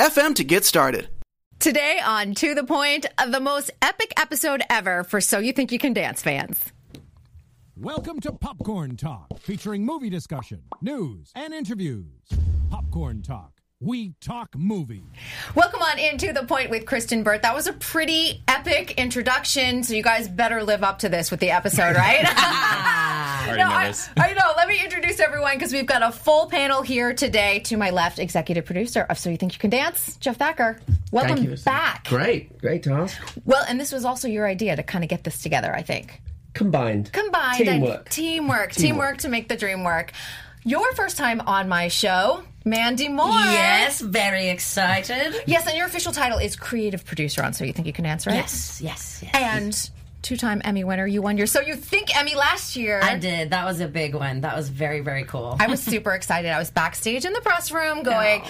[0.00, 1.10] FM to get started.
[1.58, 5.78] Today on To the Point, the most epic episode ever for So You Think You
[5.78, 6.72] Can Dance fans.
[7.76, 12.06] Welcome to Popcorn Talk, featuring movie discussion, news, and interviews.
[12.70, 13.59] Popcorn Talk.
[13.82, 15.04] We talk movie.
[15.54, 17.40] Welcome on into the point with Kristyn Burtt.
[17.40, 21.40] That was a pretty epic introduction, so you guys better live up to this with
[21.40, 22.22] the episode, right?
[23.56, 24.52] no, I, I, know.
[24.54, 27.60] Let me introduce everyone because we've got a full panel here today.
[27.60, 30.78] To my left, executive producer of So You Think You Can Dance, Jeff Thacker.
[31.10, 32.06] Welcome you, back.
[32.06, 33.08] Great, great Tom.
[33.46, 36.20] Well, and this was also your idea to kind of get this together, I think.
[36.52, 37.14] Combined.
[37.14, 37.56] Combined.
[37.56, 38.10] Teamwork.
[38.10, 38.10] Teamwork.
[38.10, 40.12] Teamwork, teamwork to make the dream work.
[40.64, 43.28] Your first time on my show, Mandy Moore.
[43.28, 45.34] Yes, very excited.
[45.46, 48.26] Yes, and your official title is creative producer on So You Think You Can Dance
[48.26, 48.34] right?
[48.36, 49.34] Yes, yes, yes.
[49.34, 49.90] And
[50.22, 51.06] two-time Emmy winner.
[51.06, 53.00] You won your So You Think Emmy last year.
[53.02, 53.50] I did.
[53.50, 54.42] That was a big one.
[54.42, 55.56] That was very, very cool.
[55.58, 56.50] I was super excited.
[56.50, 58.42] I was backstage in the press room going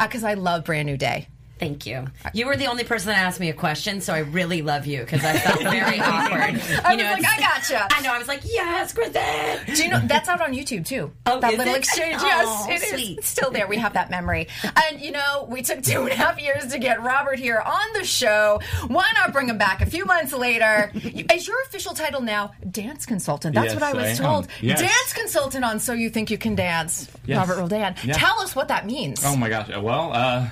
[0.00, 1.28] because uh, I love Brand New Day.
[1.58, 2.06] Thank you.
[2.34, 5.00] You were the only person that asked me a question, so I really love you
[5.00, 6.54] because I felt very awkward.
[6.54, 7.86] You I was like, I gotcha.
[7.90, 8.12] I know.
[8.12, 9.74] I was like, yes, Kristyn.
[9.74, 11.10] Do you know that's out on YouTube too?
[11.26, 11.78] Oh, that is little it?
[11.78, 12.22] exchange.
[12.30, 12.90] Oh, yes, it is.
[12.90, 13.18] sweet.
[13.18, 13.66] It's still there.
[13.66, 14.48] We have that memory.
[14.88, 17.92] And you know, we took two and a half years to get Robert here on
[17.94, 18.60] the show.
[18.88, 20.90] Why not bring him back a few months later?
[20.94, 23.54] Is your official title now dance consultant?
[23.54, 24.48] That's Yes, what I was I told.
[24.60, 24.80] Yes.
[24.80, 27.08] Dance consultant on So You Think You Can Dance.
[27.26, 27.38] Yes.
[27.38, 27.94] Robert Roldan.
[28.04, 28.14] Yeah.
[28.14, 29.22] Tell us what that means.
[29.24, 29.68] Oh my gosh.
[29.76, 30.48] Well, uh,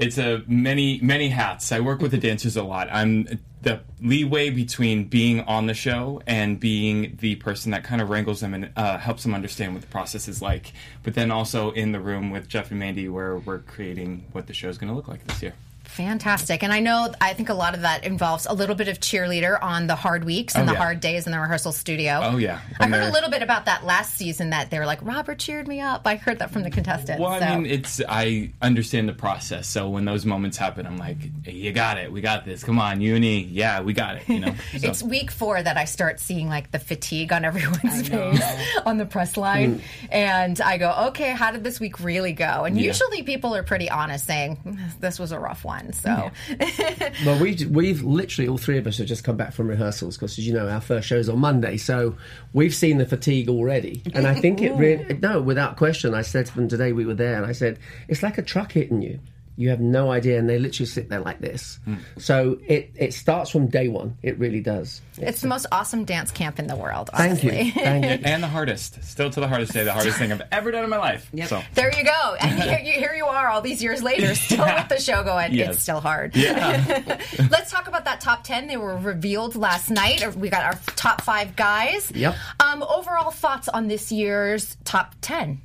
[0.00, 1.70] it's a many many hats.
[1.72, 2.88] I work with the dancers a lot.
[2.90, 8.08] I'm the leeway between being on the show and being the person that kind of
[8.08, 10.72] wrangles them and uh, helps them understand what the process is like.
[11.02, 14.54] But then also in the room with Jeff and Mandy, where we're creating what the
[14.54, 15.54] show is going to look like this year.
[15.90, 16.62] Fantastic.
[16.62, 19.60] And I know, I think a lot of that involves a little bit of cheerleader
[19.62, 20.78] on the hard weeks and Oh, the yeah.
[20.78, 22.20] hard days in the rehearsal studio.
[22.22, 22.60] Oh, yeah.
[22.78, 25.38] I heard a they're- little bit about that last season that they were like, Robert
[25.38, 26.02] cheered me up.
[26.06, 27.20] I heard that from the contestants.
[27.20, 27.58] Well, I so.
[27.58, 29.66] mean, it's I understand the process.
[29.68, 32.10] So when those moments happen, I'm like, hey, you got it.
[32.12, 32.62] We got this.
[32.64, 33.42] Come on, uni.
[33.42, 34.28] Yeah, we got it.
[34.28, 34.54] You know.
[34.78, 38.42] So- It's week four that I start seeing like the fatigue on everyone's face
[38.86, 39.82] on the press line.
[40.10, 42.64] And I go, okay, how did this week really go?
[42.64, 42.86] And Yeah.
[42.86, 45.79] usually people are pretty honest saying, "Mm, this was a rough one.
[45.92, 46.30] So,
[47.24, 50.38] Well, we we've literally all three of us have just come back from rehearsals because,
[50.38, 52.16] as you know, our first show's on Monday, so
[52.52, 54.02] we've seen the fatigue already.
[54.14, 56.14] And I think it really no, without question.
[56.14, 58.72] I said to them today we were there, and I said it's like a truck
[58.72, 59.18] hitting you.
[59.56, 61.78] You have no idea, and they literally sit there like this.
[62.18, 64.16] So it it starts from day one.
[64.22, 65.02] It really does.
[65.18, 67.10] it's the most awesome dance camp in the world.
[67.14, 68.10] Thank you, thank you.
[68.24, 70.90] and the hardest, still to the hardest day, the hardest thing I've ever done in
[70.90, 71.30] my life.
[71.46, 71.62] So.
[71.74, 72.34] There you go.
[72.40, 75.52] And here, you, here you are all these years later, still with the show going.
[75.52, 75.74] Yes.
[75.74, 76.34] It's still hard.
[76.36, 77.20] Yeah.
[77.50, 78.66] Let's talk about that top 10.
[78.66, 80.36] They were revealed last night.
[80.36, 82.10] We got our top five guys.
[82.12, 82.34] Yep.
[82.60, 85.60] Um, overall thoughts on this year's top 10?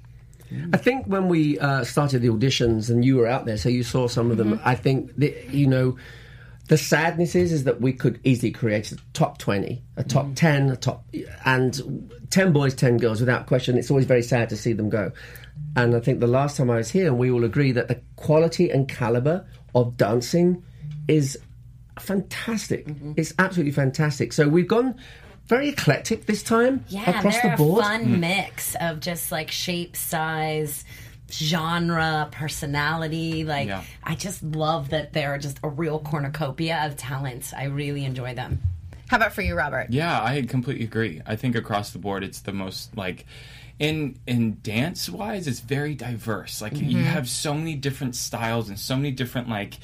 [0.73, 3.83] I think when we uh, started the auditions and you were out there, so you
[3.83, 4.53] saw some of them.
[4.53, 4.67] Mm-hmm.
[4.67, 5.97] I think that, you know
[6.67, 10.33] the sadness is is that we could easily create a top twenty, a top mm-hmm.
[10.33, 11.05] ten, a top
[11.45, 13.77] and ten boys, ten girls without question.
[13.77, 15.11] It's always very sad to see them go.
[15.75, 18.01] And I think the last time I was here, and we all agree that the
[18.15, 20.63] quality and caliber of dancing
[21.07, 21.37] is
[21.99, 22.87] fantastic.
[22.87, 23.13] Mm-hmm.
[23.15, 24.33] It's absolutely fantastic.
[24.33, 24.95] So we've gone
[25.47, 27.79] very eclectic this time Yeah, across they're the board.
[27.79, 30.83] a fun mix of just like shape, size,
[31.31, 33.43] genre, personality.
[33.43, 33.83] Like, Yeah.
[34.03, 37.53] I just love that they're just a real cornucopia of talents.
[37.53, 38.61] I really enjoy them.
[39.07, 39.87] How about for you, Robert?
[39.91, 41.21] Yeah, I completely agree.
[41.25, 43.25] I think across the board, it's the most like
[43.77, 46.59] in in dance wise, it's very diverse.
[46.61, 49.75] Like you have so many different styles and so many different like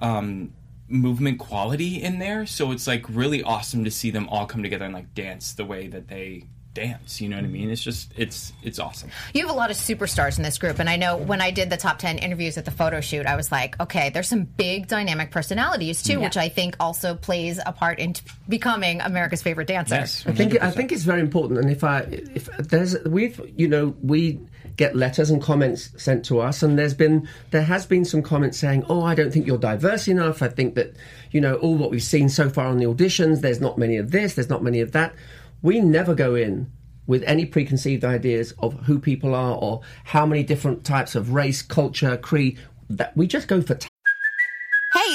[0.00, 0.52] um,
[0.88, 2.46] movement quality in there.
[2.46, 5.64] So it's like really awesome to see them all come together and like dance the
[5.64, 6.44] way that they
[6.76, 7.20] dance.
[7.20, 7.70] You know what I mean?
[7.70, 9.10] It's just it's it's awesome.
[9.34, 11.70] You have a lot of superstars in this group, and I know when I did
[11.70, 14.86] the top 10 interviews at the photo shoot, I was like, okay, there's some big
[14.86, 19.66] dynamic personalities too, which I think also plays a part in t- becoming America's favorite
[19.66, 19.96] dancer.
[19.96, 23.68] Yes, I think I think it's very important, and if I if there's we've you
[23.68, 24.38] know we
[24.76, 28.58] get letters and comments sent to us, and there's been there has been some comments
[28.58, 30.42] saying, oh, I don't think you're diverse enough.
[30.42, 30.94] I think that
[31.30, 34.10] you know all what we've seen so far on the auditions, there's not many of
[34.10, 35.14] this, there's not many of that.
[35.62, 36.70] We never go in
[37.06, 41.62] with any preconceived ideas of who people are or how many different types of race,
[41.62, 42.58] culture, creed.
[42.88, 43.78] That we just go for.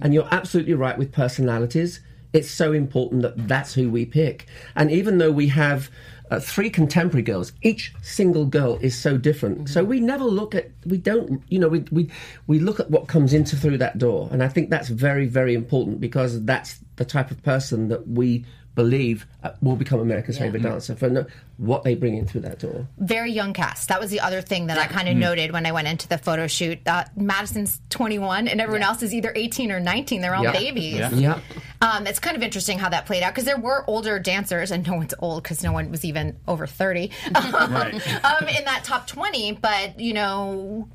[0.00, 2.00] And you're absolutely right with personalities.
[2.32, 4.46] It's so important that that's who we pick.
[4.74, 5.90] And even though we have
[6.30, 9.68] uh, three contemporary girls, each single girl is so different.
[9.68, 12.10] So we never look at, we don't, you know, we, we,
[12.46, 14.28] we look at what comes into through that door.
[14.32, 18.44] And I think that's very, very important because that's the type of person that we
[18.74, 21.24] believe uh, will become America's favorite dancer for no,
[21.58, 22.86] what they bring in through that door.
[22.98, 23.88] very young cast.
[23.88, 26.18] That was the other thing that I kind of noted when I went into the
[26.18, 26.80] photo shoot.
[26.86, 30.20] Uh, Madison's 21, and everyone else is either 18 or 19.
[30.20, 30.52] They're all Yeah.
[30.52, 30.94] babies.
[30.96, 31.10] Yeah.
[31.12, 31.38] Yeah.
[31.80, 34.84] Um, it's kind of interesting how that played out because there were older dancers, and
[34.86, 37.94] no one's old because no one was even over 30 Right.
[38.24, 39.52] um, in that top 20.
[39.52, 40.88] But, you know,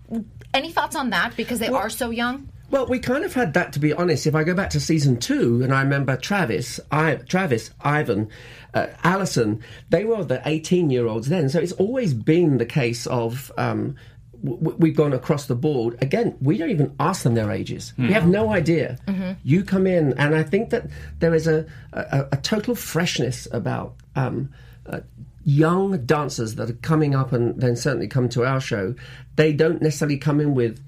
[0.53, 2.49] any thoughts on that because they are so young?
[2.71, 4.27] Well, we kind of had that to be honest.
[4.27, 8.29] If I go back to season two, and I remember Travis, I, Travis, Ivan,
[8.73, 11.49] uh, Allison, they were the eighteen-year-olds then.
[11.49, 13.51] So it's always been the case of.
[13.57, 13.95] Um,
[14.43, 15.97] w- We've gone across the board.
[16.01, 17.93] Again, we don't even ask them their ages.
[17.97, 18.97] We have no idea.
[19.43, 20.85] You come in, and I think that
[21.19, 24.49] there is a, a, a total freshness about um,
[24.85, 24.99] uh,
[25.43, 28.95] young dancers that are coming up and then certainly come to our show.
[29.35, 30.79] They don't necessarily come in with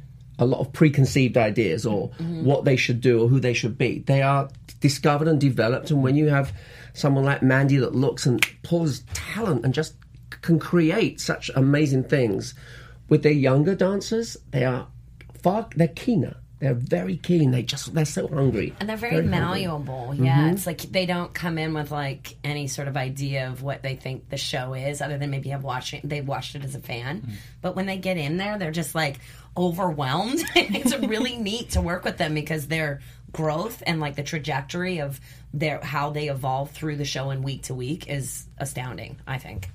[0.41, 2.43] a lot of preconceived ideas or mm-hmm.
[2.43, 3.99] what they should do or who they should be.
[3.99, 4.49] They are
[4.79, 5.91] discovered and developed.
[5.91, 6.51] And when you have
[6.93, 9.93] someone like Mandy that looks and pulls talent and just
[10.41, 12.55] can create such amazing things
[13.07, 14.87] with their younger dancers, they are
[15.41, 16.37] far they're keener.
[16.59, 17.49] They're very keen.
[17.49, 18.75] They just they're so hungry.
[18.79, 19.31] And they're very, hungry.
[19.31, 20.09] malleable.
[20.11, 20.25] Mm-hmm.
[20.25, 23.81] Yeah, it's like they don't come in with like any sort of idea of what
[23.81, 26.79] they think the show is, other than maybe have watching they've watched it as a
[26.79, 27.21] fan.
[27.21, 27.33] Mm.
[27.61, 29.19] But when they get in there, they're just like
[29.55, 30.43] overwhelmed.
[30.55, 33.01] it's really neat to work with them because their
[33.31, 35.19] growth and like the trajectory of
[35.53, 39.17] their how they evolve through the show and week to week is astounding.
[39.27, 39.69] I think.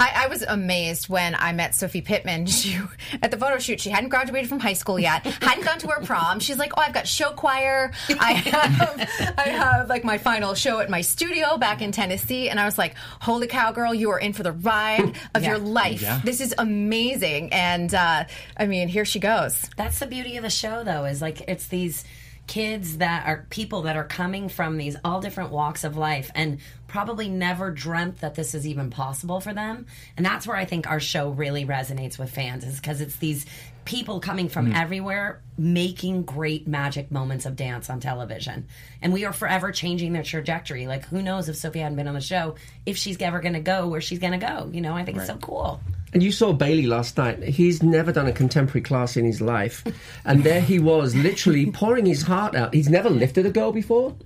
[0.00, 2.46] I, I was amazed when I met Sophie Pittman.
[2.54, 2.78] She,
[3.22, 6.00] at the photo shoot, she hadn't graduated from high school yet, hadn't gone to her
[6.02, 6.40] prom.
[6.40, 7.92] She's like, "Oh, I've got show choir.
[8.20, 12.58] I have, I have like my final show at my studio back in Tennessee." And
[12.60, 13.92] I was like, "Holy cow, girl!
[13.94, 15.50] You are in for the ride of Yeah.
[15.50, 16.00] your life.
[16.02, 16.20] Yeah.
[16.24, 18.24] This is amazing." And uh,
[18.56, 19.68] I mean, here she goes.
[19.76, 22.04] That's the beauty of the show, though, is like it's these
[22.46, 26.58] kids that are people that are coming from these all different walks of life and
[26.86, 29.86] probably never dreamt that this is even possible for them.
[30.16, 33.46] And that's where I think our show really resonates with fans, is because it's these
[33.84, 34.76] people coming from mm.
[34.76, 38.66] everywhere making great magic moments of dance on television.
[39.00, 40.86] And we are forever changing their trajectory.
[40.86, 43.60] Like, who knows if Sophie hadn't been on the show, if she's ever going to
[43.60, 44.68] go where she's going to go.
[44.72, 45.80] You know, I think it's so cool.
[46.12, 47.42] And you saw Bailey last night.
[47.42, 49.84] He's never done a contemporary class in his life.
[50.24, 52.74] And there he was, literally pouring his heart out.
[52.74, 54.16] He's never lifted a girl before.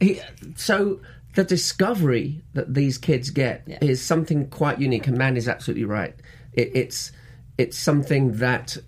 [0.00, 0.20] He,
[0.56, 1.00] so
[1.34, 5.06] the discovery that these kids get is something quite unique.
[5.06, 6.14] And man is absolutely right.
[6.52, 7.12] It, it's,
[7.60, 8.78] it's something that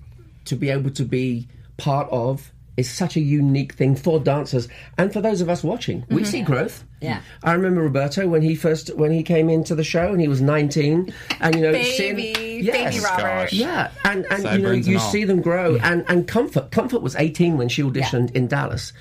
[0.46, 1.46] to be able to be
[1.76, 4.66] part of is such a unique thing for dancers
[4.96, 6.06] and for those of us watching.
[6.08, 6.24] We mm-hmm.
[6.24, 6.84] see growth.
[7.02, 7.20] Yeah.
[7.42, 10.40] I remember Roberto when he first when he came into the show and he was
[10.40, 12.94] 19 and you know seeing- Baby, Yes.
[12.94, 13.22] baby Robert.
[13.22, 13.52] Gosh.
[13.52, 15.10] Yeah, and and you know you all.
[15.10, 18.92] see them grow, and and Comfort Comfort was 18 when she auditioned in Dallas,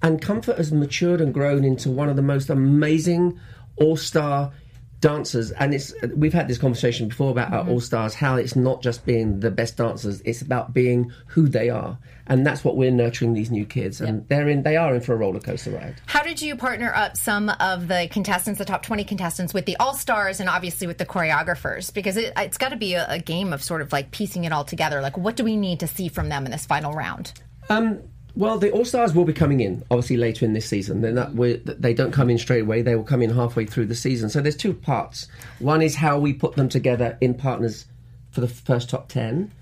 [0.00, 3.38] and Comfort has matured and grown into one of the most amazing
[3.76, 4.52] all star
[5.00, 5.50] dancers.
[5.52, 7.72] And it's we've had this conversation before about our mm-hmm.
[7.72, 11.70] all stars, how it's not just being the best dancers; it's about being who they
[11.70, 15.00] are, and that's what we're nurturing these new kids, and they're in they are in
[15.00, 16.00] for a roller coaster ride.
[16.06, 19.76] How did you partner up some of the contestants, the top 20 contestants, with the
[19.76, 21.92] All Stars and obviously with the choreographers?
[21.92, 24.52] Because it, it's got to be a, a game of sort of like piecing it
[24.52, 25.00] all together.
[25.00, 27.32] Like, what do we need to see from them in this final round?
[27.68, 28.00] Um,
[28.36, 31.00] Well, the All Stars will be coming in obviously later in this season.
[31.00, 31.26] They're
[31.58, 32.82] they don't come in straight away.
[32.82, 34.30] They will come in halfway through the season.
[34.30, 35.28] So there's two parts.
[35.58, 37.86] One is how we put them together in partners
[38.30, 39.52] for the first top ten,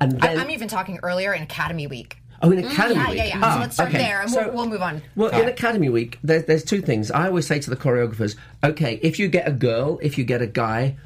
[0.00, 2.16] and I, then I'm even talking earlier in Academy Week.
[2.42, 3.18] oh, in Academy Yeah, Week.
[3.18, 3.40] yeah, yeah.
[3.42, 3.98] Ah, so let's start okay.
[3.98, 5.02] there and So- we'll, we'll move on.
[5.16, 7.10] Well, in Academy Week, there, there's two things.
[7.12, 10.42] I always say to the choreographers, okay, if you get a girl, if you get
[10.42, 10.96] a guy,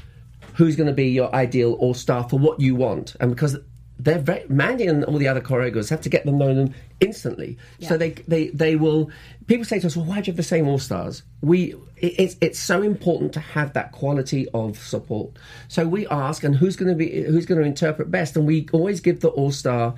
[0.54, 3.14] who's going to be your ideal all star for what you want?
[3.20, 3.56] And because
[4.02, 7.56] they're very, Mandy and all the other choreographers have to get them known instantly.
[7.80, 9.10] So they, they, they will.
[9.46, 11.22] People say to us, well, why do you have the same all stars?
[11.40, 15.36] We, it, it's, it's so important to have that quality of support.
[15.68, 18.36] So we ask, and who's going to be, who's going to interpret best?
[18.36, 19.94] And we always give the all star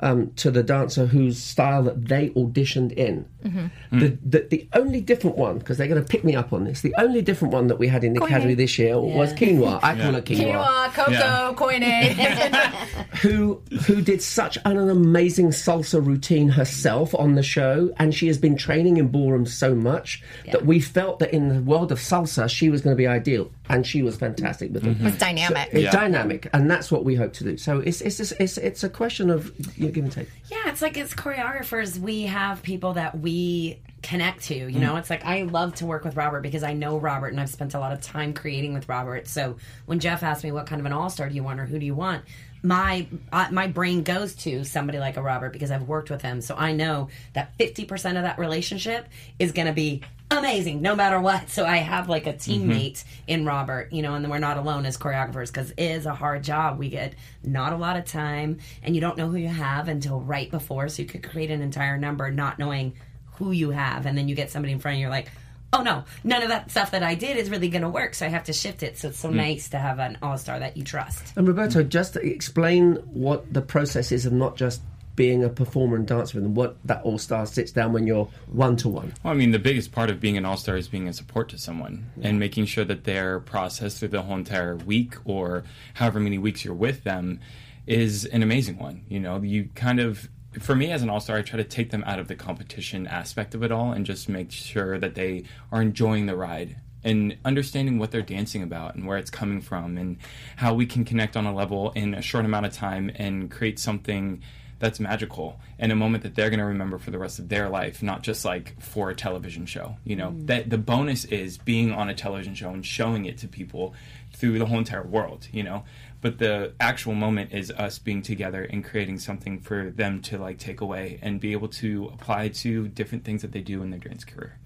[0.00, 3.26] um, to the dancer whose style that they auditioned in.
[3.44, 3.98] Mm-hmm.
[3.98, 4.18] The, mm.
[4.24, 6.82] the the only different one because they're going to pick me up on this.
[6.82, 9.80] The only different one that we had in the academy this year was quinoa.
[9.82, 11.52] I call her Quinoa, cocoa, Yeah.
[11.56, 13.10] koine.
[13.22, 18.26] who who did such an, an amazing salsa routine herself on the show, and she
[18.26, 21.98] has been training in ballroom so much that we felt that in the world of
[21.98, 24.96] salsa she was going to be ideal, and she was fantastic with it.
[24.96, 25.06] Mm-hmm.
[25.06, 25.68] It's dynamic.
[25.72, 25.90] It's Yeah.
[25.90, 27.56] dynamic, and that's what we hope to do.
[27.56, 30.28] So it's it's just, it's it's a question of you know, give and take.
[30.50, 34.54] Yeah, it's like as choreographers, we have people that we connect to.
[34.54, 37.40] You know, it's like I love to work with Robert because I know Robert and
[37.40, 39.28] I've spent a lot of time creating with Robert.
[39.28, 39.56] So
[39.86, 41.78] when Jeff asked me what kind of an all star do you want or who
[41.78, 42.24] do you want,
[42.62, 46.40] my uh, my brain goes to somebody like a Robert because I've worked with him.
[46.40, 50.94] So I know that fifty percent of that relationship is going to be amazing no
[50.94, 51.50] matter what.
[51.50, 52.70] So I have like a mm-hmm.
[52.70, 56.06] teammate in Robert, you know, and then we're not alone as choreographers because it is
[56.06, 56.78] a hard job.
[56.78, 60.20] We get not a lot of time and you don't know who you have until
[60.20, 60.88] right before.
[60.88, 62.94] So you could create an entire number not knowing
[63.34, 64.06] who you have.
[64.06, 65.30] And then you get somebody in front of you, you're like,
[65.72, 68.14] oh no, none of that stuff that I did is really going to work.
[68.14, 68.98] So I have to shift it.
[68.98, 69.34] So it's so mm.
[69.34, 71.32] nice to have an all star that you trust.
[71.36, 74.80] And Roberto, just explain what the process is of not just
[75.20, 78.74] being a performer and dancer, and what that all star sits down when you're one
[78.74, 79.12] to one.
[79.22, 81.50] Well, I mean, the biggest part of being an all star is being a support
[81.50, 85.62] to someone and making sure that their process through the whole entire week or
[85.92, 87.38] however many weeks you're with them
[87.86, 89.04] is an amazing one.
[89.10, 91.90] You know, you kind of, for me as an all star, I try to take
[91.90, 95.44] them out of the competition aspect of it all and just make sure that they
[95.70, 99.98] are enjoying the ride and understanding what they're dancing about and where it's coming from
[99.98, 100.16] and
[100.56, 103.78] how we can connect on a level in a short amount of time and create
[103.78, 104.40] something
[104.80, 107.68] that's magical and a moment that they're going to remember for the rest of their
[107.68, 110.30] life not just like for a television show you know?
[110.30, 110.46] Mm.
[110.48, 113.94] That the bonus is being on a television show and showing it to people
[114.32, 115.84] through the whole entire world you know
[116.20, 120.58] but the actual moment is us being together and creating something for them to like
[120.58, 123.98] take away and be able to apply to different things that they do in their
[124.00, 124.56] dance career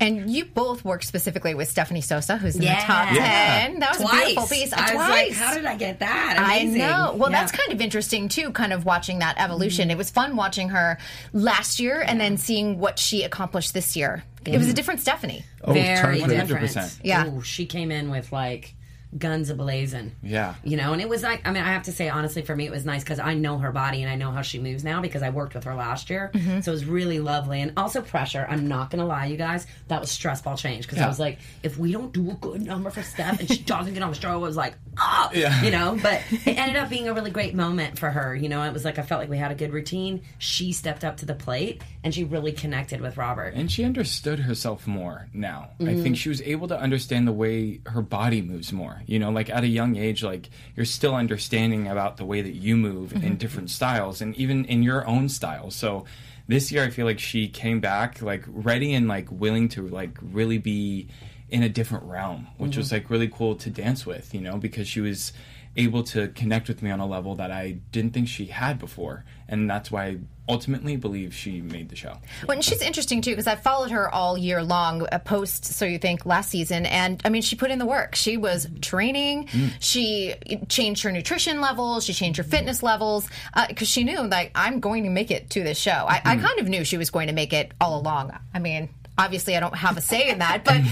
[0.00, 2.80] And you both worked specifically with Stephanie Sosa, who's in Yeah.
[2.80, 3.66] the top Yeah.
[3.68, 3.78] 10.
[3.78, 4.72] That was a beautiful piece.
[4.72, 5.28] I was Twice.
[5.28, 6.36] like, how did I get that?
[6.38, 7.14] I know.
[7.16, 7.40] Well, Yeah.
[7.40, 9.84] that's kind of interesting too, kind of watching that evolution.
[9.84, 9.90] Mm-hmm.
[9.92, 10.98] It was fun watching her
[11.32, 14.24] last year and then seeing what she accomplished this year.
[14.44, 15.44] It was a different Stephanie.
[15.64, 16.36] Oh, very totally.
[16.36, 16.64] different.
[16.70, 17.00] 100%.
[17.02, 17.26] Yeah.
[17.28, 18.74] Ooh, she came in with like
[19.16, 20.10] guns ablazing.
[20.22, 20.54] Yeah.
[20.64, 22.66] You know, and it was like, I mean, I have to say, honestly, for me,
[22.66, 25.00] it was nice because I know her body and I know how she moves now
[25.00, 26.30] because I worked with her last year.
[26.34, 26.60] Mm-hmm.
[26.60, 27.60] So it was really lovely.
[27.60, 28.46] And also pressure.
[28.48, 31.38] I'm not going to lie, you guys, that was stressful change because I was like,
[31.62, 34.18] if we don't do a good number for Steph and she doesn't get on the
[34.20, 35.62] show, I was like, oh, Yeah.
[35.62, 38.34] you know, but it ended up being a really great moment for her.
[38.34, 40.22] You know, it was like, I felt like we had a good routine.
[40.38, 43.54] She stepped up to the plate and she really connected with Robert.
[43.54, 45.70] and she understood herself more now.
[45.80, 46.02] I Mm-hmm.
[46.02, 48.95] think she was able to understand the way her body moves more.
[49.06, 52.54] You know, like at a young age, like you're still understanding about the way that
[52.54, 53.26] you move Mm-hmm.
[53.26, 55.70] in different styles and even in your own style.
[55.70, 56.04] So
[56.48, 60.16] this year, I feel like she came back like ready and like willing to like
[60.22, 61.08] really be
[61.48, 62.80] in a different realm, which Mm-hmm.
[62.80, 65.32] was like really cool to dance with, you know, because she was
[65.76, 69.24] able to connect with me on a level that I didn't think she had before.
[69.46, 72.16] And that's why ultimately believe she made the show.
[72.46, 75.84] Well, and she's interesting too because I followed her all year long, uh, post So
[75.84, 78.14] You Think last season, and I mean, she put in the work.
[78.14, 79.46] She was training.
[79.46, 79.70] Mm.
[79.80, 80.34] She
[80.68, 82.04] changed her nutrition levels.
[82.04, 85.50] She changed her fitness levels uh, because she knew like I'm going to make it
[85.50, 85.90] to this show.
[86.08, 86.42] I, I mm.
[86.42, 88.32] kind of knew she was going to make it all along.
[88.54, 88.88] I mean.
[89.18, 90.82] Obviously, I don't have a say in that, but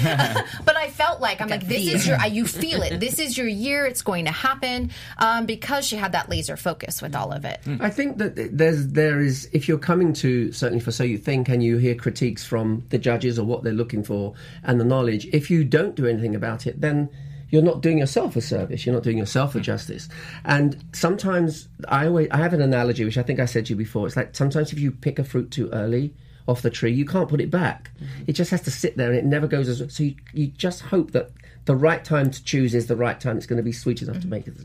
[0.65, 2.99] but I felt like I'm like this is your you feel it.
[3.01, 3.87] This is your year.
[3.87, 7.61] It's going to happen um, because she had that laser focus with all of it.
[7.81, 11.49] I think that there's there is if you're coming to certainly for so you think
[11.49, 15.27] and you hear critiques from the judges or what they're looking for and the knowledge,
[15.27, 17.11] if you don't do anything about it, then
[17.51, 18.85] you're not doing yourself a service.
[18.85, 20.09] You're not doing yourself a justice.
[20.45, 23.77] And sometimes I always I have an analogy which I think I said to you
[23.77, 24.07] before.
[24.07, 26.15] It's like sometimes if you pick a fruit too early
[26.47, 27.91] off the tree, you can't put it back.
[27.97, 28.25] Mm-hmm.
[28.27, 30.83] It just has to sit there and it never goes as so you, you just
[30.83, 31.31] hope that
[31.65, 33.37] the right time to choose is the right time.
[33.37, 34.31] It's going to be sweet enough to mm-hmm.
[34.31, 34.57] make it.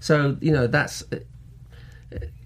[0.00, 1.04] So you know that's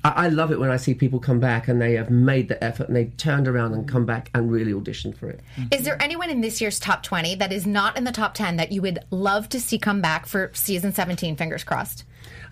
[0.05, 2.63] I, I love it when I see people come back and they have made the
[2.63, 5.41] effort and they've turned around and come back and really auditioned for it.
[5.71, 8.57] Is there anyone in this year's top 20 that is not in the top 10
[8.57, 11.37] that you would love to see come back for season 17?
[11.37, 12.05] Fingers crossed.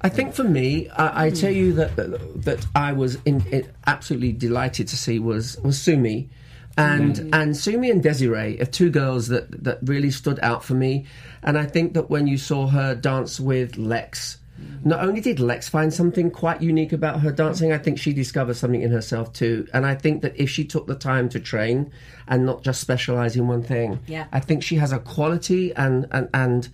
[0.03, 4.33] I think for me, I, I tell you that that, I was in, in, absolutely
[4.33, 6.31] delighted to see was was Sumi.
[6.79, 7.31] And mm.
[7.35, 11.07] and Sumi and Desiree are two girls that, that really stood out for me.
[11.43, 14.39] And I think that when you saw her dance with Lex,
[14.85, 18.55] not only did Lex find something quite unique about her dancing, I think she discovered
[18.55, 19.67] something in herself too.
[19.75, 21.91] And I think that if she took the time to train
[22.29, 24.27] and not just specialize in one thing, Yeah.
[24.33, 26.69] I think she has a quality and and and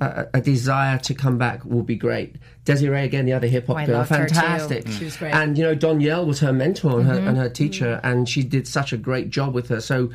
[0.00, 2.36] a, a desire to come back will be great.
[2.64, 4.34] Desiree again, the other hip hop Oh, I girl, loved her, too.
[4.34, 4.88] fantastic.
[4.88, 5.34] She was great.
[5.34, 7.28] And you know, Danielle was her mentor and her, Mm-hmm.
[7.28, 8.06] and her teacher, mm-hmm.
[8.06, 9.80] and she did such a great job with her.
[9.80, 10.10] So,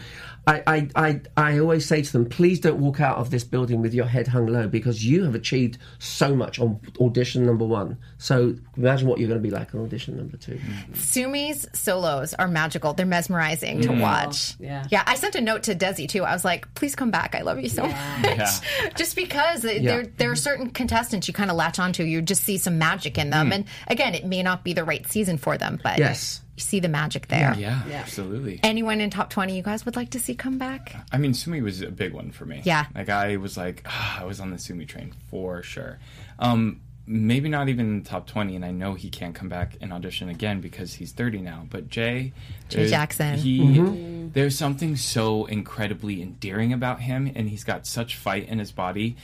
[0.47, 3.81] I, I, I, I always say to them, please don't walk out of this building
[3.81, 7.97] with your head hung low because you have achieved so much on audition number one.
[8.17, 10.53] So imagine what you're going to be like on audition number two.
[10.53, 10.93] Mm-hmm.
[10.93, 12.93] Sumi's solos are magical.
[12.93, 13.99] They're mesmerizing to mm.
[13.99, 14.53] watch.
[14.53, 14.87] Oh, yeah.
[14.89, 15.03] Yeah.
[15.05, 16.23] I sent a note to Desi too.
[16.23, 17.35] I was like, please come back.
[17.35, 17.93] I love you so much.
[18.23, 18.49] Yeah.
[18.95, 22.03] Just because uh, there, there are certain contestants you kind of latch onto.
[22.03, 23.51] You just see some magic in them.
[23.51, 26.41] And again, it may not be the right season for them, but Yes.
[26.55, 27.53] you see the magic there.
[27.57, 28.59] Yeah, absolutely.
[28.63, 30.95] Anyone in top 20 you guys would like to see come back?
[31.11, 32.61] I mean, Sumi was a big one for me.
[32.63, 32.85] Yeah.
[32.95, 35.99] Like I was like, ah, I was on the Sumi train for sure.
[36.39, 39.77] Um, maybe not even in the top twenty, and I know he can't come back
[39.81, 41.65] and audition again because he's thirty now.
[41.69, 42.33] But Jay,
[42.69, 43.37] Jay Jackson.
[43.37, 48.71] he there's something so incredibly endearing about him, and he's got such fight in his
[48.73, 49.15] body.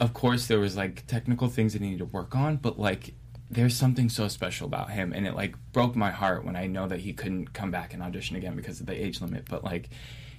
[0.00, 3.14] Of course, there was like technical things that he needed to work on, but like.
[3.50, 6.86] There's something so special about him, and it like broke my heart when I know
[6.86, 9.46] that he couldn't come back and audition again because of the age limit.
[9.48, 9.88] But like,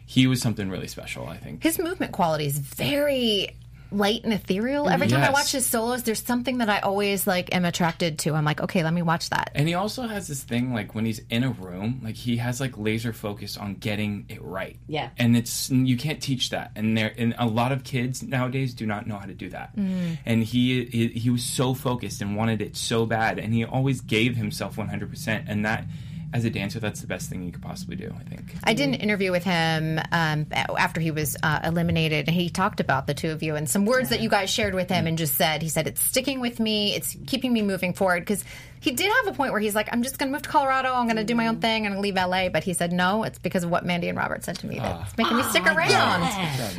[0.06, 1.25] he was something really special.
[1.25, 1.63] I think.
[1.63, 3.56] His movement quality is very
[3.91, 4.89] light and ethereal.
[4.89, 8.34] Every time I watch his solos, there's something that I always like am attracted to.
[8.34, 9.51] I'm like, okay, let me watch that.
[9.55, 12.60] And he also has this thing like when he's in a room, like he has
[12.60, 14.77] like laser focus on getting it right.
[14.88, 15.10] Yeah.
[15.17, 16.72] And it's you can't teach that.
[16.75, 19.75] And there and a lot of kids nowadays do not know how to do that.
[19.75, 20.17] Mm.
[20.25, 24.01] And he, he he was so focused and wanted it so bad and he always
[24.01, 25.86] gave himself 100% and that
[26.31, 28.55] as a dancer that's the best thing you could possibly do, I think.
[28.63, 32.79] I did an interview with him um, after he was uh, eliminated, and he talked
[32.79, 35.17] about the two of you and some words that you guys shared with him, and
[35.17, 38.21] just said, he said, it's sticking with me, it's keeping me moving forward.
[38.21, 38.43] Because
[38.79, 40.93] he did have a point where he's like, I'm just going to move to Colorado,
[40.93, 42.50] I'm going to do my own thing, I'm going to leave LA.
[42.50, 45.17] But he said, no, it's because of what Mandy and Robert said to me that's
[45.17, 46.21] making me stick around.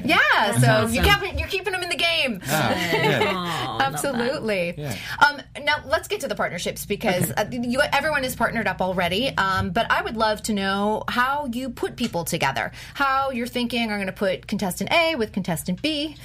[0.04, 2.40] Yeah, so you kept, you're keeping him in the game.
[2.46, 3.78] Yeah.
[3.80, 4.74] Absolutely.
[4.76, 4.96] Yeah.
[5.26, 9.28] Um, now let's get to the partnerships because uh, you, everyone is partnered up already.
[9.36, 12.72] Um, but I would love to know how you put people together.
[12.94, 16.16] How you're thinking I'm going to put contestant A with contestant B.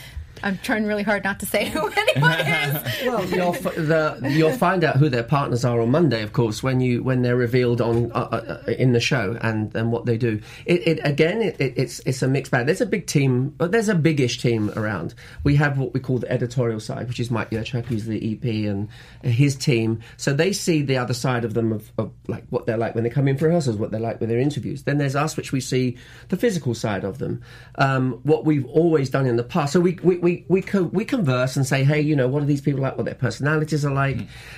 [0.46, 2.76] I'm trying really hard not to say who anyone is.
[3.06, 6.82] Well, you'll, the, you'll find out who their partners are on Monday, of course, when
[6.82, 10.18] you when they're revealed on uh, uh, uh, in the show and, and what they
[10.18, 10.42] do.
[10.66, 12.66] It, it again, it, it, it's it's a mixed bag.
[12.66, 15.14] There's a big team, but there's a biggish team around.
[15.44, 18.44] We have what we call the editorial side, which is Mike Yerchuk, who's the EP,
[18.70, 18.90] and
[19.24, 20.00] his team.
[20.18, 23.04] So they see the other side of them of, of like what they're like when
[23.04, 24.84] they come in for rehearsals, what they're like with their interviews.
[24.84, 25.98] Then there's us, which we see
[26.30, 27.42] the physical side of them.
[27.76, 29.74] Um, what we've always done in the past.
[29.74, 32.46] So we we we we, co- we converse and say, hey, you know, what are
[32.46, 32.98] these people like?
[32.98, 34.18] What their personalities are like?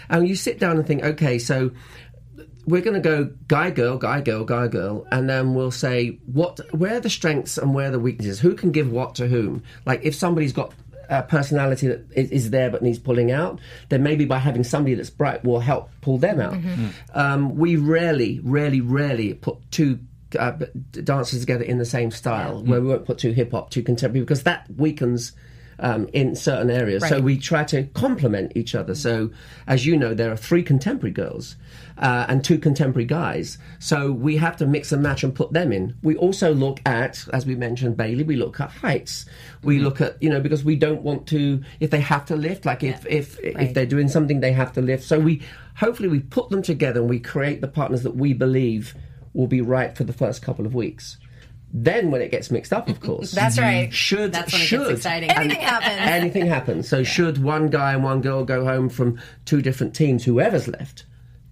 [0.09, 1.71] And you sit down and think, okay, so
[2.65, 6.59] we're going to go guy girl guy girl guy girl and then we'll say what
[6.73, 8.39] where are the strengths and where are the weaknesses?
[8.41, 9.63] Who can give what to whom?
[9.85, 10.73] Like if somebody's got
[11.09, 14.95] a personality that is, is there but needs pulling out then maybe by having somebody
[14.95, 16.57] that's bright will help pull them out.
[17.13, 19.99] Um, we rarely rarely rarely put two
[20.37, 20.51] uh,
[20.91, 24.25] dancers together in the same style where we won't put two hip hop two contemporary
[24.25, 25.31] because that weakens
[25.79, 27.07] um, in certain areas.
[27.07, 28.95] So we try to complement each other.
[28.95, 29.31] So,
[29.67, 31.55] as you know, there are three contemporary girls
[31.97, 33.57] uh, and two contemporary guys.
[33.79, 35.95] So we have to mix and match and put them in.
[36.01, 38.23] We also look at, as we mentioned, Bailey.
[38.23, 39.25] We look at heights.
[39.63, 42.65] We look at you know because we don't want to if they have to lift.
[42.65, 45.03] Like if if if they're doing something, they have to lift.
[45.03, 45.41] So we
[45.75, 48.95] hopefully we put them together and we create the partners that we believe
[49.33, 51.17] will be right for the first couple of weeks.
[51.73, 53.65] Then, when it gets mixed up, of course, That's mm-hmm.
[53.65, 53.93] right.
[53.93, 55.31] should That's when it gets should exciting.
[55.31, 55.99] Anything happens.
[55.99, 56.87] anything happens.
[56.87, 61.05] So should one guy and one girl go home from two different teams, whoever's left,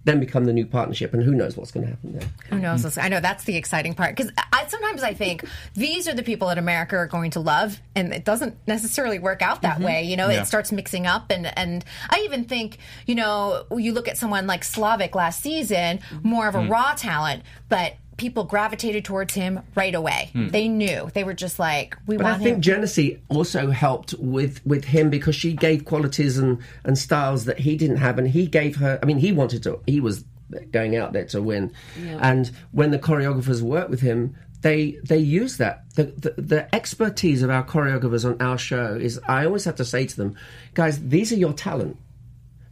[0.06, 2.28] then become the new partnership, and who knows what's going to happen there.
[2.50, 2.96] Who knows?
[2.96, 6.48] I know that's the exciting part because I sometimes I think these are the people
[6.48, 9.84] that America are going to love, and it doesn't necessarily work out that mm-hmm.
[9.84, 10.02] way.
[10.04, 10.42] You know, Yeah.
[10.42, 14.46] it starts mixing up, and and I even think you know you look at someone
[14.46, 16.70] like Slavik last season, more of a mm.
[16.70, 17.94] raw talent, but.
[18.16, 20.30] People gravitated towards him right away.
[20.32, 20.48] Hmm.
[20.48, 21.10] They knew.
[21.12, 22.82] They were just like, we But want I think him.
[22.82, 27.76] Genessy also helped with, with him because she gave qualities and, and styles that he
[27.76, 28.98] didn't have, and he gave her.
[29.02, 29.80] I mean, he wanted to.
[29.86, 30.24] He was
[30.70, 31.72] going out there to win,
[32.20, 35.84] and when the choreographers worked with him, they they use that.
[35.94, 39.20] The, the the expertise of our choreographers on our show is.
[39.26, 40.36] I always have to say to them,
[40.74, 41.98] guys, these are your talent.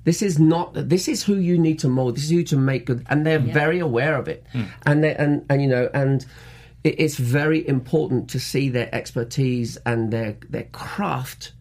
[0.05, 0.73] This is not.
[0.75, 2.17] This is who you need to mold.
[2.17, 4.47] This is who to make good, and they're very aware of it.
[4.53, 4.65] Hmm.
[4.85, 6.25] And they and and you know and
[6.85, 11.53] it, it's very important to see their expertise and their their craft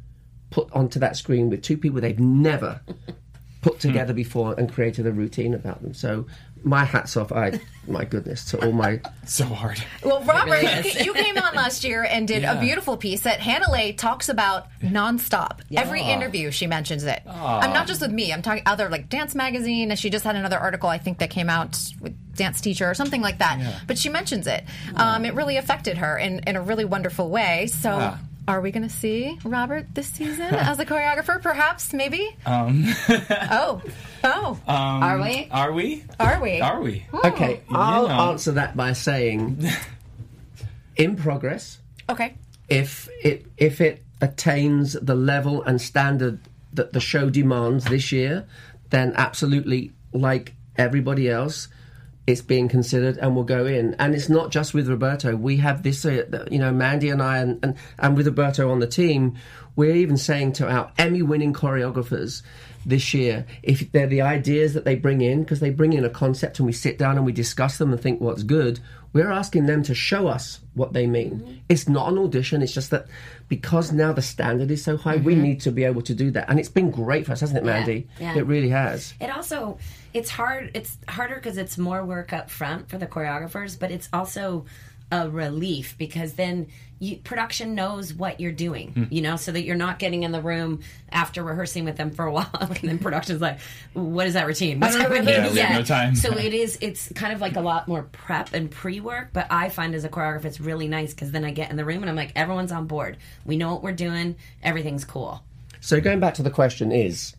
[0.50, 2.82] put onto that screen with two people they've never
[3.62, 4.18] put together hmm.
[4.18, 5.94] before and created a routine about them.
[5.94, 6.28] So
[6.64, 7.32] my hats off.
[7.32, 9.82] I, my goodness, to all my So hard.
[10.04, 13.40] Well, Robert, really you, you came on last year and did a beautiful piece that
[13.40, 15.62] Hannahlei talks about nonstop.
[15.76, 17.22] Every interview, she mentions it.
[17.28, 18.34] I'm not just with me.
[18.34, 21.30] I'm talking other like Dance Magazine, and she just had another article I think that
[21.30, 23.84] came out with Dance Teacher or something like that.
[23.88, 24.64] But she mentions it.
[24.96, 27.68] Um, it really affected her in, in a really wonderful way.
[27.68, 28.16] So.
[28.48, 28.54] Yeah.
[28.54, 31.42] Are we going to see Robert this season as a choreographer?
[31.42, 32.36] Perhaps, maybe.
[32.46, 32.86] Um,
[33.52, 33.82] oh,
[34.24, 35.48] oh, Are we?
[35.52, 36.04] are we?
[36.20, 36.62] are we?
[36.62, 37.06] Are we?
[37.14, 38.32] Okay, I'll know.
[38.32, 39.66] answer that by saying,
[40.96, 41.80] in progress.
[42.10, 42.36] Okay.
[42.70, 46.40] If it if it attains the level and standard
[46.74, 48.46] that the show demands this year,
[48.90, 51.68] then absolutely, like everybody else,
[52.26, 53.96] it's being considered and will go in.
[54.00, 55.36] And it's not just with Roberto.
[55.36, 58.80] We have this, uh, you know, Mandy and I, and, and, and with Roberto on
[58.80, 59.36] the team,
[59.76, 62.44] we're even saying to our Emmy-winning choreographers
[62.86, 66.10] this year, if they're the ideas that they bring in, because they bring in a
[66.10, 68.80] concept and we sit down and we discuss them and think what's good,
[69.14, 71.62] we're asking them to show us what they mean.
[71.70, 73.08] It's not an audition, it's just that
[73.48, 76.50] because now the standard is so high, we need to be able to do that.
[76.50, 78.08] And it's been great for us, hasn't it, Mandy?
[78.20, 78.36] yeah.
[78.36, 79.14] It really has.
[79.22, 79.78] It also
[80.14, 80.72] it's hard.
[80.74, 84.66] It's harder because it's more work up front for the choreographers, but it's also
[85.12, 86.68] a relief because then
[87.00, 89.04] you, production knows what you're doing, hmm.
[89.10, 90.80] you know, so that you're not getting in the room
[91.12, 93.60] after rehearsing with them for a while, and then production's like,
[93.94, 94.80] "What is that routine?
[94.80, 96.16] What's happening?" Yeah, we have no time.
[96.16, 96.78] So it is.
[96.82, 99.30] It's kind of like a lot more prep and pre-work.
[99.34, 101.86] But I find as a choreographer, it's really nice because then I get in the
[101.86, 103.18] room and I'm like, everyone's on board.
[103.46, 104.36] We know what we're doing.
[104.64, 105.44] Everything's cool.
[105.82, 107.36] So going back to the question is,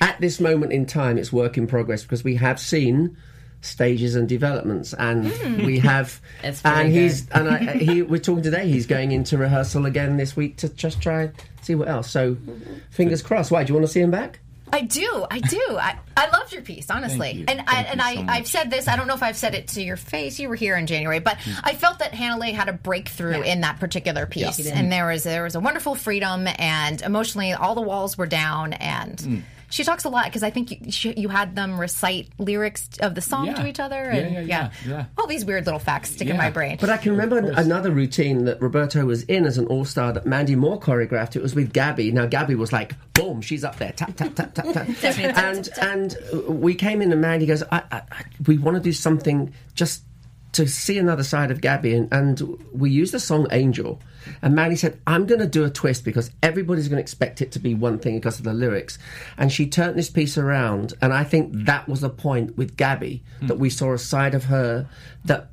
[0.00, 3.16] at this moment in time, it's work in progress because we have seen
[3.60, 5.64] stages and developments, and hmm.
[5.64, 6.20] we have,
[6.64, 7.38] and he's good.
[7.38, 8.68] and I, uh, he, we're talking today.
[8.68, 12.10] He's going into rehearsal again this week to just try and see what else.
[12.10, 12.74] So, mm-hmm.
[12.90, 13.50] fingers crossed.
[13.50, 14.40] Why do you want to see him back?
[14.72, 15.60] I do, I do.
[15.70, 17.32] I, I loved your piece, honestly.
[17.32, 17.44] You.
[17.46, 18.88] And I, Thank and you I, so I've said this.
[18.88, 20.40] I don't know if I've said it to your face.
[20.40, 21.60] You were here in January, but mm.
[21.62, 25.42] I felt that Hannahlei had a breakthrough in that particular piece, and there was there
[25.42, 29.18] was a wonderful freedom, and emotionally, all the walls were down, and.
[29.18, 29.42] Mm.
[29.72, 33.14] She talks a lot because I think you, she, you had them recite lyrics of
[33.14, 33.54] the song Yeah.
[33.54, 35.04] to each other, Yeah, and yeah, yeah, yeah.
[35.16, 36.76] all these weird little facts stick in my brain.
[36.78, 40.26] But I can remember another routine that Roberto was in as an all star that
[40.26, 41.36] Mandy Moore choreographed.
[41.36, 42.12] It was with Gabby.
[42.12, 45.64] Now Gabby was like, boom, she's up there, tap tap tap tap tap, tap, and
[45.64, 45.88] tap, tap.
[45.88, 46.16] and
[46.60, 50.02] we came in and Mandy goes, I, I, I, we want to do something just
[50.52, 52.40] to see another side of Gabby, and, and
[52.72, 54.00] we used the song Angel.
[54.42, 57.52] And Mandy said, I'm going to do a twist because everybody's going to expect it
[57.52, 58.98] to be one thing because of the lyrics.
[59.38, 63.24] And she turned this piece around, and I think that was the point with Gabby
[63.40, 63.46] hmm.
[63.46, 64.88] that we saw a side of her
[65.24, 65.48] that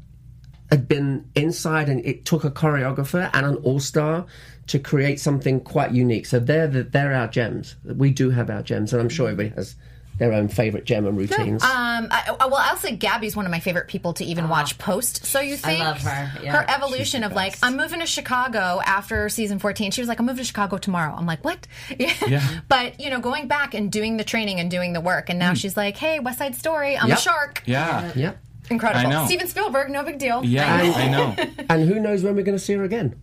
[0.70, 4.26] had been inside and it took a choreographer and an all-star
[4.68, 8.62] to create something quite unique so they're the, they're our gems we do have our
[8.62, 9.76] gems and i'm sure everybody has
[10.20, 13.52] their own favorite gem and routines Um, I, I- well, I'll say Gabby's one of
[13.52, 15.26] my favorite people to even watch post.
[15.26, 16.52] So you think love her, yeah.
[16.62, 19.92] her evolution of like, I'm moving to Chicago after season 14.
[19.92, 21.16] She was like, I'm moving to Chicago tomorrow.
[21.18, 21.66] I'm like, what?
[21.98, 22.14] Yeah.
[22.28, 22.48] Yeah.
[22.68, 25.54] But you know, going back and doing the training and doing the work, and now
[25.56, 26.96] she's like, Hey, West Side Story.
[26.98, 27.18] I'm Yep.
[27.18, 27.64] a shark.
[27.66, 28.12] Yeah.
[28.16, 28.34] yeah
[28.70, 29.08] Incredible.
[29.08, 29.26] I know.
[29.26, 30.46] Steven Spielberg, no big deal.
[30.46, 31.36] Yeah, I know.
[31.70, 33.20] and who knows when we're going to see her again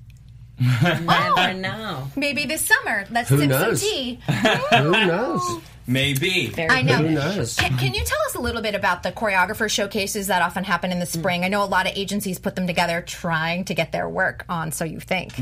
[0.83, 2.11] Never know.
[2.17, 3.05] Maybe this summer.
[3.11, 3.81] Let's Who sip knows?
[3.81, 4.21] some tea.
[4.27, 6.53] who knows Maybe.
[6.59, 6.97] I know.
[6.97, 10.43] who knows Can, can you tell us a little bit about the choreographer showcases that
[10.43, 11.45] often happen in the spring?
[11.45, 14.73] I know a lot of agencies put them together trying to get their work on
[14.73, 15.35] So You Think.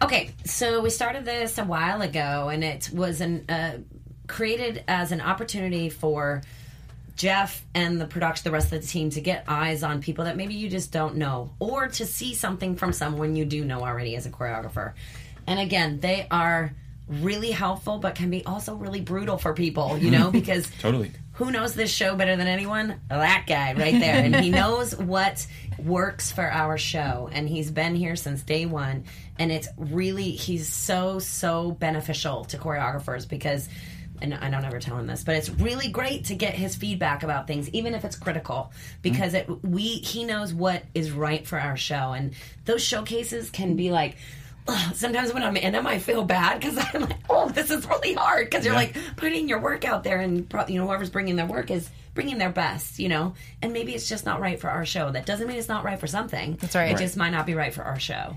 [0.00, 3.78] Okay, so we started this a while ago, and it was an uh,
[4.28, 6.42] created as an opportunity for
[7.16, 10.36] Jeff and the production, the rest of the team, to get eyes on people that
[10.36, 14.14] maybe you just don't know, or to see something from someone you do know already
[14.14, 14.92] as a choreographer.
[15.48, 16.72] And again, they are
[17.08, 21.10] really helpful, but can be also really brutal for people, you know, because Totally.
[21.32, 23.00] who knows this show better than anyone?
[23.08, 24.16] That guy right there.
[24.16, 25.46] And he knows what
[25.78, 27.28] works for our show.
[27.32, 29.04] And he's been here since day one.
[29.38, 33.68] And it's really, he's so, so beneficial to choreographers because,
[34.20, 37.22] and I don't ever tell him this, but it's really great to get his feedback
[37.22, 41.58] about things, even if it's critical, because it, we, he knows what is right for
[41.58, 42.12] our show.
[42.12, 44.16] And those showcases can be like,
[44.94, 48.14] sometimes when I'm in them, I feel bad because I'm like, oh, this is really
[48.14, 48.80] hard because you're Yeah.
[48.80, 51.88] like putting your work out there, and pro- you know whoever's bringing their work is
[52.14, 53.34] bringing their best, you know.
[53.62, 55.10] And maybe it's just not right for our show.
[55.10, 56.56] That doesn't mean it's not right for something.
[56.60, 56.88] That's right.
[56.90, 56.98] It Right.
[56.98, 58.36] just might not be right for our show.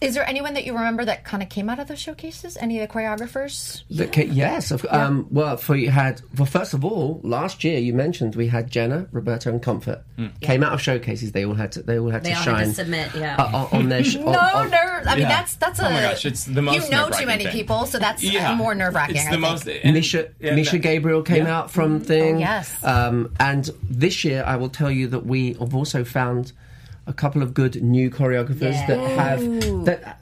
[0.00, 2.56] Is there anyone that you remember that kind of came out of those showcases?
[2.56, 3.82] Any of the choreographers?
[3.88, 4.70] The ca- yes.
[4.72, 8.48] Of, um, well, for you had well, first of all, last year you mentioned we
[8.48, 10.02] had Jenna, Roberto, and Comfort
[10.40, 11.32] came out of showcases.
[11.32, 11.82] They all had to.
[11.82, 13.36] They all had They to all shine had to submit, yeah.
[13.36, 14.02] uh, on, on their.
[14.04, 15.06] Sh- No, on, on- nerve.
[15.06, 15.28] I mean, Yeah.
[15.28, 15.86] that's that's a.
[15.86, 17.52] Oh my gosh, it's the most You know too many thing.
[17.52, 18.54] people, so that's Yeah.
[18.56, 19.16] more nerve wracking.
[19.16, 19.68] It's the most.
[19.68, 21.58] and- Misha, yeah, Misha that- Gabriel came yeah.
[21.58, 22.36] out from thing.
[22.36, 22.72] Oh, yes.
[22.84, 26.52] Um, and this year, I will tell you that we have also found
[27.06, 29.40] a couple of good new choreographers that have
[29.84, 30.18] that.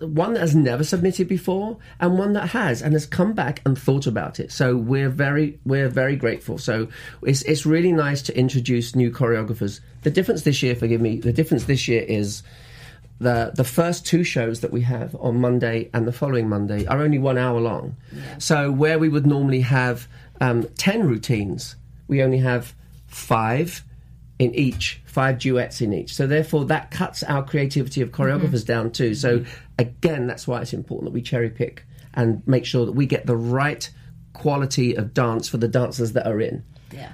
[0.00, 3.76] One that has never submitted before, and one that has, and has come back and
[3.76, 4.52] thought about it.
[4.52, 6.56] So we're very, we're very grateful.
[6.56, 6.86] So
[7.22, 9.80] it's it's really nice to introduce new choreographers.
[10.02, 12.44] The difference this year, forgive me, the difference this year is
[13.18, 17.02] the the first two shows that we have on Monday and the following Monday are
[17.02, 17.96] only one hour long.
[18.38, 20.06] So where we would normally have
[20.40, 21.74] um, ten routines,
[22.06, 22.72] we only have
[23.08, 23.82] five
[24.38, 26.14] in each, five duets in each.
[26.14, 28.72] So therefore, that cuts our creativity of choreographers mm-hmm.
[28.72, 29.14] down too.
[29.14, 29.44] So
[29.78, 33.26] again, that's why it's important that we cherry pick and make sure that we get
[33.26, 33.88] the right
[34.32, 36.64] quality of dance for the dancers that are in.
[36.92, 37.12] Yeah.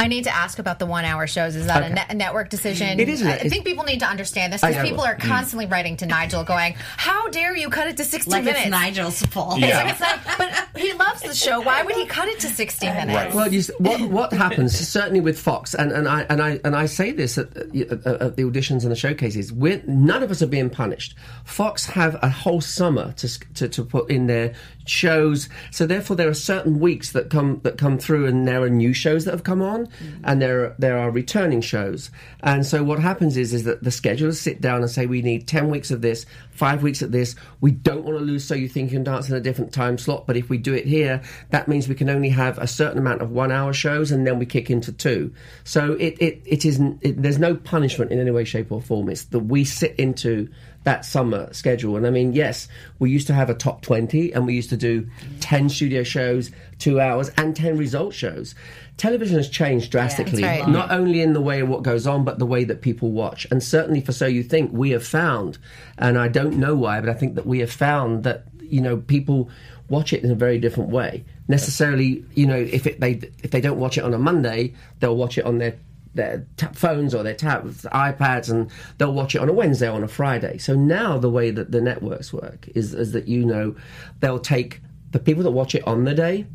[0.00, 1.56] I need to ask about the one hour shows.
[1.56, 1.94] Is that a, Okay.
[1.94, 3.00] net- a network decision?
[3.00, 5.20] It is a- I it's- think people need to understand this because people are mm.
[5.20, 8.62] constantly writing to Nigel going, How dare you cut it to 60 Like minutes?
[8.62, 9.60] it's Nigel's fault.
[9.60, 11.60] It's like, it's like, but he loves the show.
[11.60, 13.12] Why would he cut it to 60 minutes?
[13.12, 13.34] Right.
[13.34, 16.86] Well, you, what what happens certainly with Fox, and, and I and I and I
[16.86, 19.52] say this at, at, at the auditions and the showcases.
[19.52, 21.16] We're, none of us are being punished.
[21.44, 24.54] Fox have a whole summer to, to to put in their
[24.88, 28.70] shows, so therefore there are certain weeks that come that come through, and there are
[28.70, 30.24] new shows that have come on, mm-hmm.
[30.24, 32.10] and there are, there are returning shows.
[32.42, 35.46] And so what happens is is that the schedulers sit down and say we need
[35.46, 37.34] ten weeks of this, five weeks of this.
[37.60, 39.98] We don't want to lose so you think you can dance in a different time
[39.98, 42.98] slot, but if we do it here, that means we can only have a certain
[42.98, 45.32] amount of one hour shows and then we kick into two.
[45.64, 49.08] So it, it, it isn't, it, there's no punishment in any way, shape, or form.
[49.08, 50.48] It's that we sit into
[50.88, 51.98] that summer schedule.
[51.98, 52.66] And I mean, yes,
[52.98, 55.06] we used to have a top 20 and we used to do
[55.40, 58.54] 10 studio shows, two hours, and 10 result shows.
[58.96, 60.66] Television has changed drastically, right.
[60.66, 63.46] not only in the way of what goes on, but the way that people watch.
[63.50, 65.58] And certainly for So You Think, we have found,
[65.98, 68.96] and I don't know why, but I think that we have found that, you know,
[68.96, 69.50] people
[69.90, 71.22] watch it in a very different way.
[71.48, 75.16] Necessarily, you know, if it, they if they don't watch it on a Monday, they'll
[75.16, 75.76] watch it on their
[76.14, 80.04] their phones or their tablets, iPads, and they'll watch it on a Wednesday or on
[80.04, 80.58] a Friday.
[80.58, 83.76] So now the way that the networks work is, is that you know
[84.20, 86.46] they'll take the people that watch it on the day,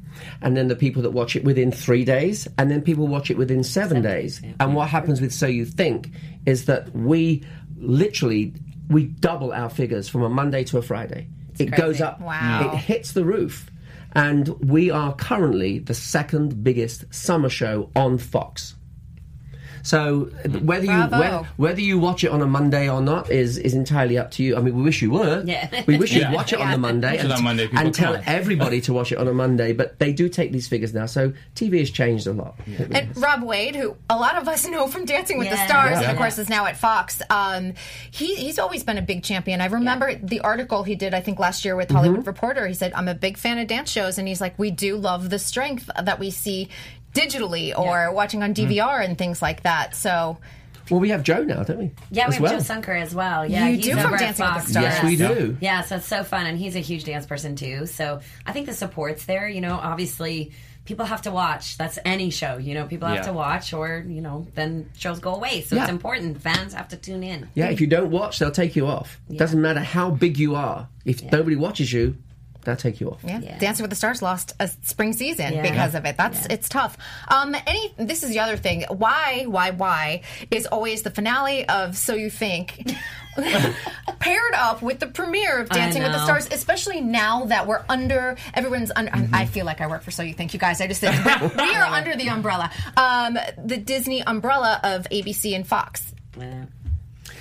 [0.42, 3.38] and then the people that watch it within three days, and then people watch it
[3.38, 4.42] within seven, days.
[4.60, 6.12] And what happens with So You Think
[6.46, 7.44] is that we
[7.78, 8.54] literally
[8.90, 11.28] we double our figures from a Monday to a Friday.
[11.58, 12.20] it goes up.
[12.20, 12.72] Wow.
[12.74, 13.70] It hits the roof.
[14.16, 18.76] And we are currently the second biggest summer show on Fox.
[19.84, 20.30] So
[20.62, 24.18] whether you whether, whether you watch it on a Monday or not is is entirely
[24.18, 24.56] up to you.
[24.56, 25.44] I mean, we wish you were.
[25.46, 25.84] Yeah.
[25.86, 26.32] We wish you'd Yeah.
[26.40, 28.24] watch it on the Monday and, on Monday, and tell come.
[28.26, 29.74] everybody to watch it on a Monday.
[29.74, 32.56] But they do take these figures now, so TV has changed a lot.
[32.92, 36.02] And Rob Wade, who a lot of us know from Dancing with the Stars, and
[36.04, 36.12] Yeah.
[36.12, 37.22] of course is now at Fox.
[37.30, 37.74] Um,
[38.10, 39.60] he, he's always been a big champion.
[39.60, 42.66] I remember the article he did, I think last year with Hollywood Reporter.
[42.68, 45.30] He said, "I'm a big fan of dance shows," and he's like, "We do love
[45.30, 46.70] the strength that we see
[47.14, 48.72] digitally or watching on mm-hmm.
[48.72, 50.38] DVR and things like that." So
[50.90, 51.92] Well, we have Joe now, don't we?
[52.12, 52.52] Yeah, As we have well.
[52.54, 53.46] Joe Sungkur as well.
[53.46, 54.86] Yeah, You he's do over from at Dancing with the Stars.
[54.86, 55.58] Yes, we do.
[55.62, 57.86] Yeah, so it's so fun, and he's a huge dance person too.
[57.86, 59.48] So I think the support's there.
[59.48, 60.52] You know, obviously
[60.86, 61.78] people have to watch.
[61.78, 62.58] That's any show.
[62.58, 63.32] You know, people have Yeah.
[63.32, 65.62] to watch, or you know, then shows go away.
[65.62, 66.42] So it's important.
[66.42, 67.48] Fans have to tune in.
[67.54, 69.20] Yeah, if you don't watch, they'll take you off.
[69.34, 70.90] Doesn't matter how big you are.
[71.06, 72.18] If nobody watches you,
[72.64, 73.22] they'll take you off.
[73.24, 73.40] Yeah.
[73.40, 73.58] Yeah.
[73.60, 75.62] Dancing with the Stars lost a spring season Yeah.
[75.62, 76.18] because of it.
[76.18, 76.98] That's it's tough.
[77.28, 78.86] Um, any this is the other thing.
[78.90, 80.22] Why, why, why
[80.52, 82.94] is always the finale of So You Think
[84.20, 86.24] paired up with the premiere of Dancing with the.
[86.24, 89.12] Stars, especially now that we're under everyone's under.
[89.34, 90.80] I feel like I work for So You Think, you guys.
[90.82, 91.14] I just said
[91.58, 96.14] we are under the umbrella, um, the Disney umbrella of ABC and Fox.
[96.40, 96.66] Yeah.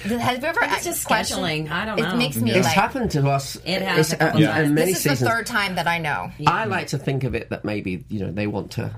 [0.03, 1.71] Have you ever It's just scheduling.
[1.71, 2.05] I don't know.
[2.05, 2.17] It know.
[2.17, 2.75] makes me It's like.
[2.75, 3.57] happened to us.
[3.65, 4.71] It has it's- a couple uh, times.
[4.73, 6.31] many This is the third time that I know.
[6.47, 8.95] I like to think of it that maybe you know they want to.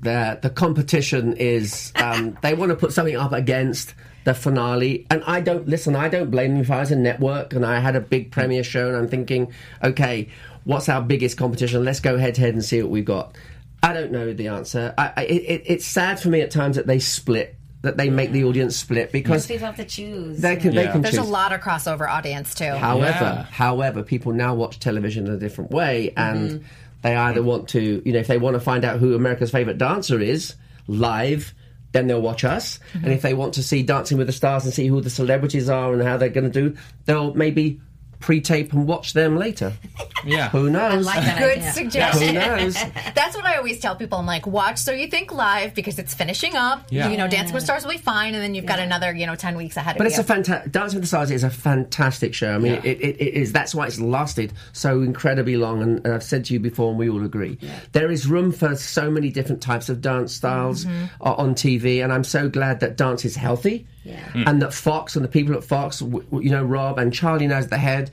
[0.00, 5.22] The the competition is um, they want to put something up against the finale, and
[5.26, 5.96] I don't listen.
[5.96, 8.64] I don't blame them if I was a network and I had a big premiere
[8.64, 10.28] show, and I'm thinking, okay,
[10.64, 11.84] what's our biggest competition?
[11.84, 13.36] Let's go head to head and see what we've got.
[13.82, 14.92] I don't know the answer.
[14.98, 18.32] I, I, it, it's sad for me at times that they split, that they make
[18.32, 20.40] the audience split because People have to choose.
[20.40, 22.64] they can they can There's a lot of crossover audience too.
[22.72, 23.42] However, Yeah.
[23.44, 26.64] however, people now watch television in a different way, and Mm-hmm.
[27.02, 29.78] they either want to, you know, if they want to find out who America's favorite
[29.78, 30.54] dancer is
[30.88, 31.54] live,
[31.92, 32.78] then they'll watch us.
[32.92, 33.04] Mm-hmm.
[33.04, 35.68] And if they want to see Dancing with the Stars and see who the celebrities
[35.68, 37.80] are and how they're going to do, they'll maybe
[38.20, 39.72] pre-tape and watch them later.
[40.24, 40.48] Yeah.
[40.48, 41.06] Who knows?
[41.06, 41.72] like that Good idea.
[41.72, 42.28] suggestion.
[42.28, 42.74] Who knows?
[43.14, 44.18] That's what I always tell people.
[44.18, 46.88] I'm like, watch So You Think live because it's finishing up.
[46.90, 47.08] Yeah.
[47.08, 49.26] You know, Dancing with the Stars will be fine, and then you've got another, you
[49.26, 49.98] know, 10 weeks ahead of you.
[49.98, 50.72] But it's a fantastic.
[50.72, 52.52] Dancing with the Stars is a fantastic show.
[52.52, 52.80] I mean, Yeah.
[52.82, 53.52] it, it, it is.
[53.52, 55.82] That's why it's lasted so incredibly long.
[55.82, 57.56] And, and I've said to you before, and we all agree,
[57.92, 60.84] there is room for so many different types of dance styles
[61.20, 62.02] o- on TV.
[62.02, 63.86] And I'm so glad that dance is healthy,
[64.34, 67.46] and that Fox and the people at Fox, w- w- you know, Rob and Charlie
[67.46, 68.10] knows the head,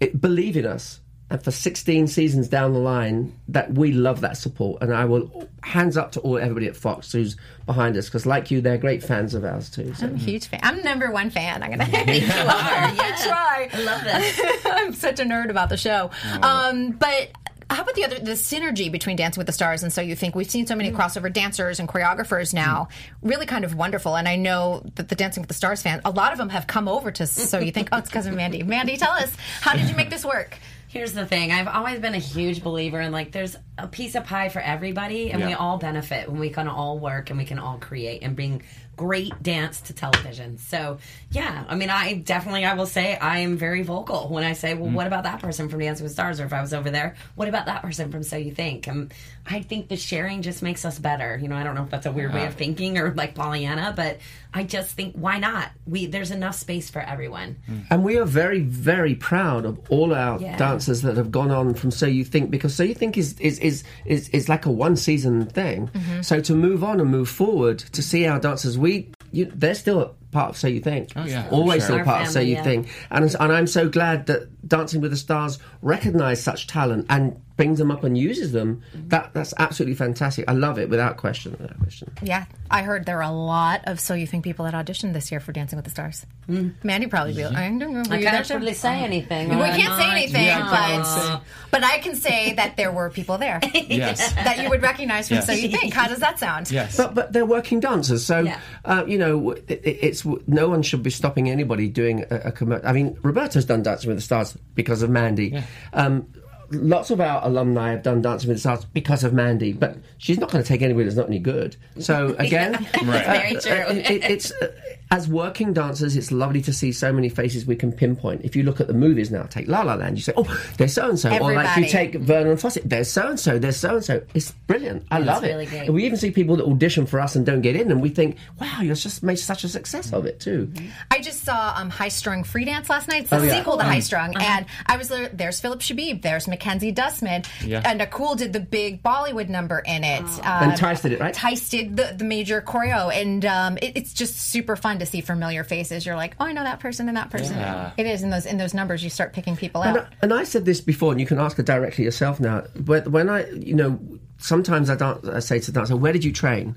[0.00, 1.00] it, believe in us.
[1.28, 5.48] And for 16 seasons down the line, that we love that support, and I will
[5.64, 9.02] hands up to all everybody at Fox who's behind us because, like you, they're great
[9.02, 9.92] fans of ours too.
[9.94, 10.06] So.
[10.06, 10.60] I'm a huge fan.
[10.62, 11.64] I'm number one fan.
[11.64, 11.84] I'm gonna.
[11.90, 12.30] you are.
[12.30, 13.68] I try.
[13.72, 14.40] I love this.
[14.66, 16.12] I'm such a nerd about the show.
[16.42, 17.30] Um, but
[17.68, 20.34] how about the other the synergy between Dancing with the Stars and So You Think?
[20.34, 20.96] We've seen so many mm.
[20.96, 23.30] crossover dancers and choreographers now, mm.
[23.30, 24.16] really kind of wonderful.
[24.16, 26.66] And I know that the Dancing with the Stars fans, a lot of them have
[26.66, 27.88] come over to So You Think.
[27.90, 28.62] Oh, it's because of Mandy.
[28.62, 30.56] Mandy, tell us how did you make this work?
[30.88, 31.50] Here's the thing.
[31.52, 35.30] I've always been a huge believer in like there's a piece of pie for everybody
[35.30, 38.36] and we all benefit when we can all work and we can all create and
[38.36, 38.62] bring
[38.96, 40.58] great dance to television.
[40.58, 40.98] So,
[41.30, 44.74] yeah, I mean, I definitely I will say I am very vocal when I say,
[44.74, 47.14] "Well, what about that person from Dancing with Stars?" or if I was over there,
[47.34, 49.10] "What about that person from So You Think?" Um,
[49.48, 51.38] I think the sharing just makes us better.
[51.40, 53.92] You know, I don't know if that's a weird way of thinking or like Pollyanna,
[53.94, 54.18] but
[54.52, 55.70] I just think why not?
[55.86, 57.56] We there's enough space for everyone.
[57.90, 60.56] And we are very, very proud of all our Yeah.
[60.56, 63.58] dancers that have gone on from So You Think because So You Think is is
[63.60, 65.88] is is, is like a one season thing.
[65.88, 66.22] Mm-hmm.
[66.22, 70.14] So to move on and move forward, to see our dancers, we you, they're still
[70.30, 71.10] part of So You Think.
[71.16, 71.86] Oh, yeah, always sure.
[71.86, 72.62] still Our part of So You yeah.
[72.62, 72.88] Think.
[73.10, 77.78] And and I'm so glad that Dancing with the Stars recognise such talent and brings
[77.78, 78.82] them up and uses them.
[79.08, 80.44] That that's absolutely fantastic.
[80.48, 81.52] I love it without question.
[81.52, 82.12] Without question.
[82.22, 85.30] Yeah, I heard there are a lot of So You Think people that auditioned this
[85.30, 86.26] year for Dancing with the Stars.
[86.48, 87.44] Mandy probably be.
[87.44, 88.02] I don't know.
[88.10, 88.54] I you there can't too?
[88.58, 89.48] really say anything.
[89.48, 91.42] We can't say anything, Yeah, but
[91.72, 94.32] but I can say that there were people there Yes.
[94.34, 95.46] that you would recognize from Yes.
[95.46, 95.92] So You Think.
[95.94, 96.70] How does that sound?
[96.70, 96.96] Yes.
[96.96, 98.60] But but they're working dancers, so Yeah.
[98.84, 102.52] uh, you know it, it- it's no one should be stopping anybody doing a, a
[102.52, 102.86] commercial.
[102.86, 105.62] I mean, Roberto's done Dancing with the Stars because of Mandy.
[105.94, 106.28] Um,
[106.70, 110.38] lots of our alumni have done Dancing with the Stars because of Mandy, but she's
[110.38, 111.76] not going to take anybody that's not any good.
[111.98, 112.72] So again,
[113.04, 113.24] Right.
[113.26, 113.96] Very true.
[113.98, 114.68] it- it- it's uh,
[115.10, 118.42] as working dancers, it's lovely to see so many faces we can pinpoint.
[118.44, 120.44] If you look at the movies now, take La La Land, you say, "Oh,
[120.78, 121.88] there's so and so," or like you Everybody.
[121.90, 124.22] take Vernon Fawcett, there's so and so, there's so and so.
[124.34, 125.04] It's brilliant.
[125.10, 125.68] I love it.
[125.68, 125.86] great.
[125.86, 128.08] And we even see people that audition for us and don't get in, and we
[128.08, 130.72] think, "Wow, you've just made such a success of it too."
[131.10, 133.22] I just saw um, High Strung Free Dance last night.
[133.22, 133.58] It's the Oh, yeah.
[133.58, 135.28] sequel to High Strung, and I was there.
[135.32, 136.22] There's Phillip Chbeeb.
[136.22, 137.82] There's Mackenzie Dustman, Yeah.
[137.84, 140.24] and Nakul did the big Bollywood number in it.
[140.42, 141.32] Uh, And Tice did it, right?
[141.34, 145.20] Tice did the, the major choreo, and um, it, it's just super fun to see
[145.20, 146.04] familiar faces.
[146.06, 147.56] You're like, oh, I know that person and that person.
[147.56, 147.92] Yeah.
[147.96, 149.02] It is in those in those numbers.
[149.04, 150.04] You start picking people And out.
[150.04, 152.64] I, and I said this before, and you can ask her directly yourself now.
[152.74, 153.98] But when I, you know,
[154.38, 156.76] sometimes I, dan- I say to the dancer, "Where did you train?"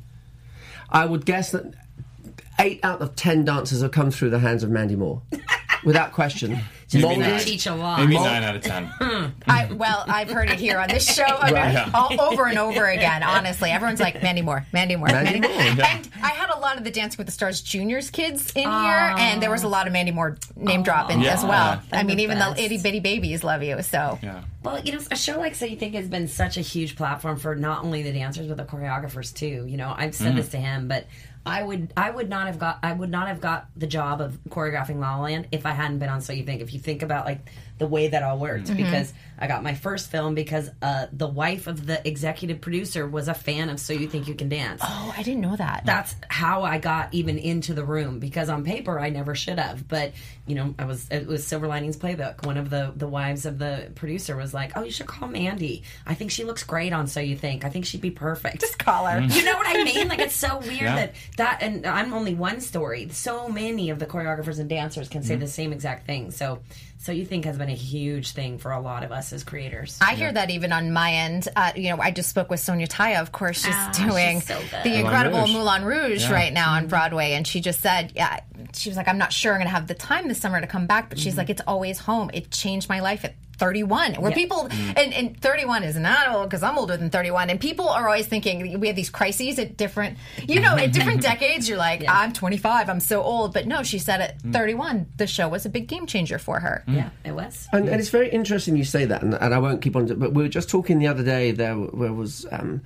[0.90, 1.74] I would guess that
[2.60, 5.22] eight out of ten dancers have come through the hands of Mandy Moore,
[5.84, 6.60] without question.
[6.92, 8.00] They Longest- teach a lot.
[8.00, 8.92] Maybe nine out of ten.
[9.48, 11.90] I, well, I've heard it here on this show I mean, Right.
[11.94, 13.22] all over and over again.
[13.22, 15.76] Honestly, everyone's like Mandy Moore, Mandy Moore, Mandy Mandy, Moore, Moore.
[15.76, 15.98] yeah.
[15.98, 18.70] And I had a lot of the Dancing with the Stars juniors kids in here,
[18.72, 19.20] oh.
[19.20, 21.34] and there was a lot of Mandy Moore name dropping Yeah.
[21.34, 21.82] as well.
[21.92, 22.56] I mean, the even best.
[22.58, 23.82] the itty bitty babies love you.
[23.84, 24.44] So Yeah.
[24.64, 27.38] Well, you know, a show like So You Think has been such a huge platform
[27.38, 29.66] for not only the dancers but the choreographers too.
[29.68, 30.38] You know, I've said mm-hmm.
[30.38, 31.06] this to him, but
[31.50, 34.38] I would I would not have got I would not have got the job of
[34.50, 36.62] choreographing La La Land if I hadn't been on So You Think.
[36.62, 37.40] If you think about like
[37.80, 41.66] the way that all worked, because I got my first film because uh, the wife
[41.68, 44.82] of the executive producer was a fan of So You Think You Can Dance.
[44.84, 45.84] oh, I didn't know that.
[45.86, 49.88] that's how I got even into the room because on paper I never should have.
[49.88, 50.12] But
[50.46, 52.46] you know, I was it was Silver Linings Playbook.
[52.46, 55.84] One of the the wives of the producer was like, "Oh, you should call Mandy.
[56.06, 57.64] I think she looks great on So You Think.
[57.64, 59.22] I think she'd be perfect." Just call her.
[59.22, 60.08] You know what I mean?
[60.10, 60.96] Like it's so weird Yeah.
[60.96, 63.08] that that and I'm only one story.
[63.10, 66.32] So many of the choreographers and dancers can say the same exact thing.
[66.32, 66.60] So
[67.02, 69.98] so you think has been a huge thing for a lot of us as creators.
[70.02, 71.48] I hear that even on my end.
[71.56, 73.64] Uh, you know, I just spoke with Sonya Tayeh, of course.
[73.64, 74.84] She's Ah, doing she's so good.
[74.84, 75.54] the Moulin incredible Rouge.
[75.54, 76.32] Moulin Rouge Yeah.
[76.34, 78.40] right now on Broadway, and she just said, "Yeah,
[78.74, 80.68] she was like, I'm not sure I'm going to have the time this summer to
[80.68, 82.30] come back, but she's like, it's always home.
[82.34, 84.16] It changed my life at 31.
[84.16, 84.36] Where Yeah.
[84.36, 88.06] people and, and 31 is not old because I'm older than 31, and people are
[88.08, 90.18] always thinking we have these crises at different,
[90.48, 91.68] you know, at different decades.
[91.70, 95.48] You're like, I'm 25, I'm so old, but no, she said at 31, the show
[95.50, 96.84] was a big game changer for her.
[96.88, 97.68] yeah, it was.
[97.72, 100.08] And, and it's very interesting you say that, and, and I won't keep on.
[100.08, 101.52] But we were just talking the other day.
[101.52, 102.82] There, where was um,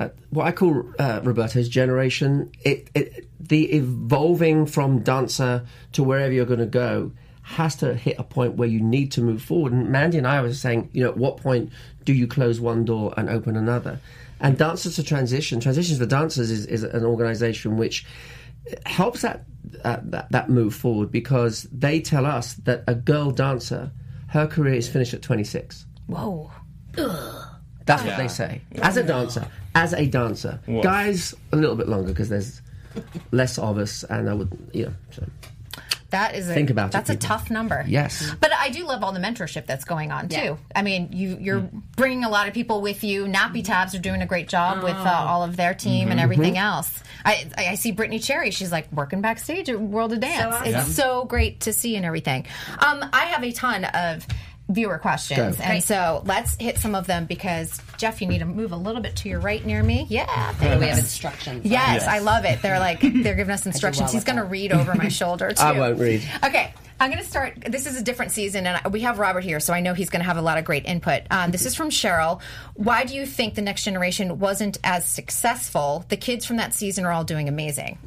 [0.00, 2.50] uh, what I call uh, Roberto's generation.
[2.62, 7.12] It, it the evolving from dancer to wherever you're going to go
[7.46, 9.72] has to hit a point where you need to move forward.
[9.72, 11.70] And Mandy and I were saying, you know, at what point
[12.04, 14.00] do you close one door and open another?
[14.40, 18.04] And Dancers to Transition, Transitions for Dancers is, is an organization which
[18.84, 19.44] helps that,
[19.84, 23.92] uh, that that move forward because they tell us that a girl dancer,
[24.26, 25.86] her career is finished at 26.
[26.08, 26.50] Whoa.
[27.86, 28.60] That's what they say.
[28.82, 32.60] As a dancer, as a dancer, guys a little bit longer because there's
[33.30, 34.94] less of us, and I would, you know.
[35.12, 35.22] So.
[36.16, 37.28] That is a, Think about it, that's a people.
[37.28, 37.84] tough number.
[37.86, 38.32] Yes.
[38.40, 40.36] But I do love all the mentorship that's going on too.
[40.36, 40.56] Yeah.
[40.74, 41.82] I mean, you you're Mm.
[41.96, 43.26] bringing a lot of people with you.
[43.26, 45.26] NappyTabs are doing a great job with uh, Oh.
[45.28, 46.10] all of their team Mm-hmm.
[46.12, 46.90] and everything else.
[47.24, 48.50] I, I I see Brittany Cherry.
[48.50, 50.54] She's like working backstage at World of Dance.
[50.54, 50.74] awesome.
[50.74, 52.46] It's so great to see and everything.
[52.78, 54.26] Um, I have a ton of
[54.68, 55.62] viewer questions, Go.
[55.62, 59.00] and so let's hit some of them because Jeff, you need to move a little
[59.00, 60.06] bit to your right near me.
[60.08, 60.80] Yeah, thanks.
[60.80, 61.64] We have instructions.
[61.64, 62.06] Yes, Yes.
[62.08, 62.62] I love it.
[62.62, 64.06] They're like they're giving us instructions.
[64.08, 64.50] well He's going to that.
[64.50, 65.62] read over my shoulder too.
[65.62, 66.22] I won't read.
[66.44, 67.62] Okay, I'm going to start.
[67.68, 70.20] This is a different season, and we have Robert here, so I know he's going
[70.20, 71.22] to have a lot of great input.
[71.30, 72.40] Um, this is from Cheryl.
[72.74, 76.04] Why do you think the next generation wasn't as successful?
[76.08, 77.98] The kids from that season are all doing amazing.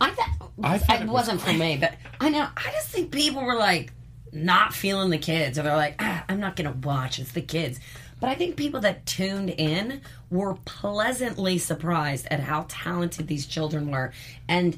[0.00, 2.46] I thought I thought it, it was wasn't for me, but I know.
[2.56, 3.92] I just think people were like
[4.32, 7.18] not feeling the kids, or they're like, ah, "I'm not going to watch.
[7.18, 7.80] It's the kids."
[8.18, 13.90] But I think people that tuned in were pleasantly surprised at how talented these children
[13.90, 14.12] were,
[14.48, 14.76] and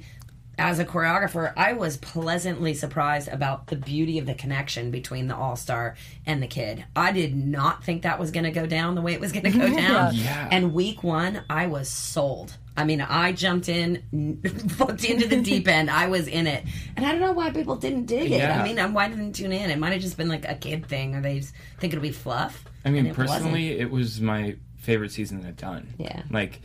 [0.59, 5.37] as a choreographer, I was pleasantly surprised about the beauty of the connection between the
[5.37, 5.95] all star
[6.27, 6.85] and the kid.
[6.97, 9.45] I did not think that was going to go down the way it was going
[9.45, 10.15] to go down.
[10.15, 10.49] Yeah.
[10.51, 12.57] And week one, I was sold.
[12.79, 14.05] I mean, I jumped in,
[14.79, 15.91] booked into the deep end.
[15.91, 16.65] I was in it,
[16.97, 18.39] and I don't know why people didn't dig it.
[18.39, 18.63] Yeah.
[18.63, 19.69] I mean, why didn't tune in?
[19.69, 22.13] It might have just been like a kid thing, or they just think it'll be
[22.13, 22.65] fluff.
[22.85, 23.31] I mean, it wasn't.
[23.31, 25.93] personally, it was my favorite season that I've done.
[25.99, 26.23] Yeah.
[26.31, 26.61] Like,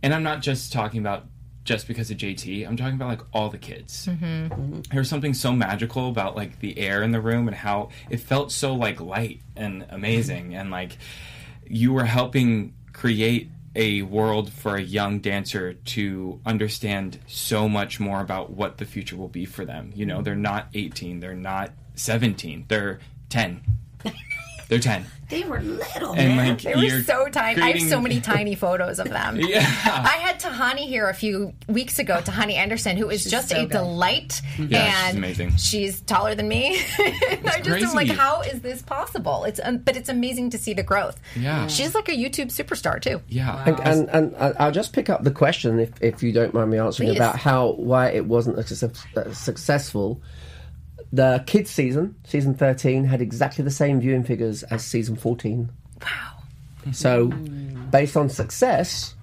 [0.00, 1.26] and I'm not just talking about
[1.64, 2.64] just because of JT.
[2.66, 4.06] I'm talking about like all the kids.
[4.06, 4.82] Mm-hmm.
[4.92, 8.20] There was something so magical about like the air in the room and how it
[8.20, 10.98] felt so like light and amazing, and like
[11.66, 18.20] you were helping create a world for a young dancer to understand so much more
[18.20, 19.92] about what the future will be for them.
[19.94, 22.98] You know, they're not 18, they're not 17, they're
[23.30, 23.62] 10.
[24.68, 25.06] They're 10.
[25.28, 26.48] They were little, And man.
[26.48, 27.60] like They were so tiny.
[27.60, 29.36] I have so many tiny photos of them.
[29.40, 29.60] Yeah.
[29.60, 33.60] I had Tahani here a few weeks ago, Tahani Anderson, who is just so a
[33.62, 33.70] good.
[33.72, 34.40] delight.
[34.58, 35.56] Yeah, she's amazing.
[35.56, 36.78] She's taller than me.
[36.98, 39.44] I just am like, how is this possible?
[39.44, 41.20] It's um, but it's amazing to see the growth.
[41.36, 41.66] Yeah.
[41.66, 43.20] She's like a YouTube superstar too.
[43.28, 43.64] yeah.
[43.66, 46.70] And, and, and I- I'll just pick up the question, if, if you don't mind
[46.70, 47.16] me answering, Please.
[47.16, 50.20] about how why it wasn't a success, uh, successful.
[51.12, 55.70] The kids' season, season 13, had exactly the same viewing figures as season 14.
[56.02, 56.42] Wow.
[56.92, 59.14] So, based on success,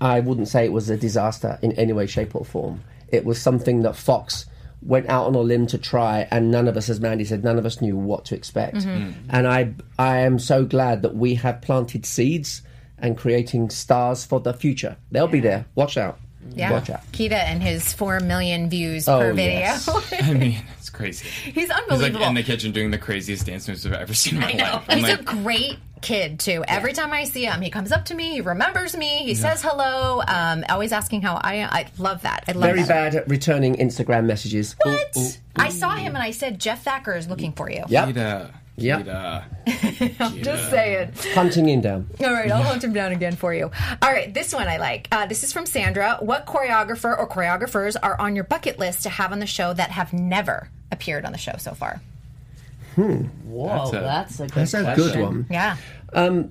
[0.00, 2.82] I wouldn't say it was a disaster in any way, shape, or form.
[3.08, 4.46] It was something that Fox
[4.82, 7.58] went out on a limb to try, and none of us, as Mandy said, none
[7.58, 8.76] of us knew what to expect.
[8.76, 9.10] Mm-hmm.
[9.10, 9.14] Mm.
[9.30, 12.62] And I, I am so glad that we have planted seeds
[12.98, 14.96] and creating stars for the future.
[15.10, 15.66] They'll be there.
[15.74, 16.18] Watch out.
[16.54, 16.72] Yeah.
[16.72, 17.00] Watch out.
[17.12, 19.58] Kida and his four million views Oh, per video.
[19.60, 19.88] yes.
[20.22, 21.28] I mean, it's crazy.
[21.28, 22.26] He's He's like unbelievable.
[22.26, 24.84] in the kitchen doing the craziest dance moves I've ever seen in my life.
[24.88, 26.64] I'm He's like, a great kid too.
[26.68, 29.62] Every time I see him, he comes up to me, he remembers me, he says
[29.62, 31.70] hello, um, always asking how I am.
[31.72, 32.44] I love that.
[32.46, 32.88] I love Very that.
[32.88, 34.76] bad at returning Instagram messages.
[34.82, 35.38] What?
[35.56, 37.84] I saw him and I said, Jeff Thacker is looking for you.
[37.88, 38.52] Yep.
[38.78, 39.06] Kida, Yep.
[39.66, 40.42] Kida.
[40.42, 41.12] Just saying.
[41.34, 42.08] Hunting him down.
[42.20, 43.70] All right, I'll hunt him down again for you.
[44.02, 45.08] All right, this one I like.
[45.12, 46.18] Uh, this is from Sandra.
[46.20, 49.90] What choreographer or choreographers are on your bucket list to have on the show that
[49.90, 52.00] have never appeared on the show so far?
[52.94, 53.24] Hmm.
[53.44, 55.46] Whoa, That's a- that's a good That's a good one.
[55.50, 55.76] Yeah.
[56.12, 56.50] Um,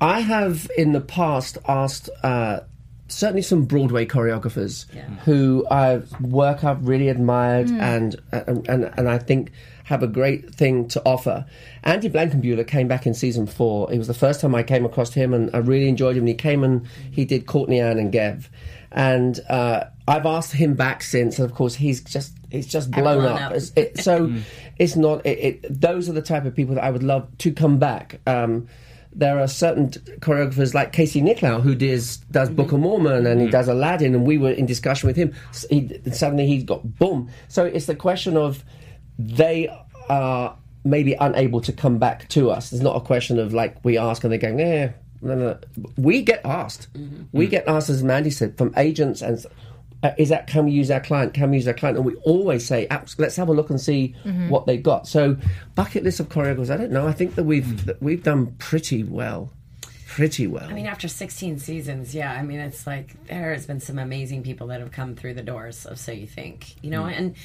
[0.00, 2.60] I have in the past asked uh,
[3.08, 4.84] certainly some Broadway choreographers
[5.24, 9.52] who I work I've really admired and, and and and I think
[9.86, 11.46] have a great thing to offer.
[11.84, 13.92] Andy Blankenbuehler came back in season four.
[13.92, 16.22] It was the first time I came across him, and I really enjoyed him.
[16.22, 18.50] And He came and he did Courtney Anne and Gev,
[18.90, 21.38] and uh, I've asked him back since.
[21.38, 23.50] And of course, he's just he's just blown, up.
[23.52, 24.32] It's- it- so
[24.78, 25.24] it's not.
[25.24, 28.20] It, it, those are the type of people that I would love to come back.
[28.26, 28.66] Um,
[29.18, 29.88] there are certain
[30.20, 34.26] choreographers like Casey Nicholaw who does does Book of Mormon and he does Aladdin, and
[34.26, 35.32] we were in discussion with him.
[35.70, 37.30] He, suddenly he got boom.
[37.48, 38.62] So it's the question of
[39.18, 39.68] they
[40.08, 42.72] are maybe unable to come back to us.
[42.72, 44.92] It's not a question of like we ask and they're going, eh.
[45.22, 45.58] No, no.
[45.96, 46.88] We get asked.
[47.32, 49.44] We get asked, as Mandy said, from agents and
[50.02, 51.34] uh, is that can we use our client?
[51.34, 51.96] Can we use our client?
[51.96, 52.86] And we always say,
[53.18, 54.14] let's have a look and see
[54.48, 55.08] what they've got.
[55.08, 55.36] So,
[55.74, 56.70] bucket list of choreographers.
[56.70, 57.08] I don't know.
[57.08, 59.50] I think that we've that we've done pretty well,
[60.06, 60.68] pretty well.
[60.68, 64.42] I mean, after 16 seasons, yeah, I mean, it's like there has been some amazing
[64.42, 67.40] people that have come through the doors of So You Think, you know, and it's,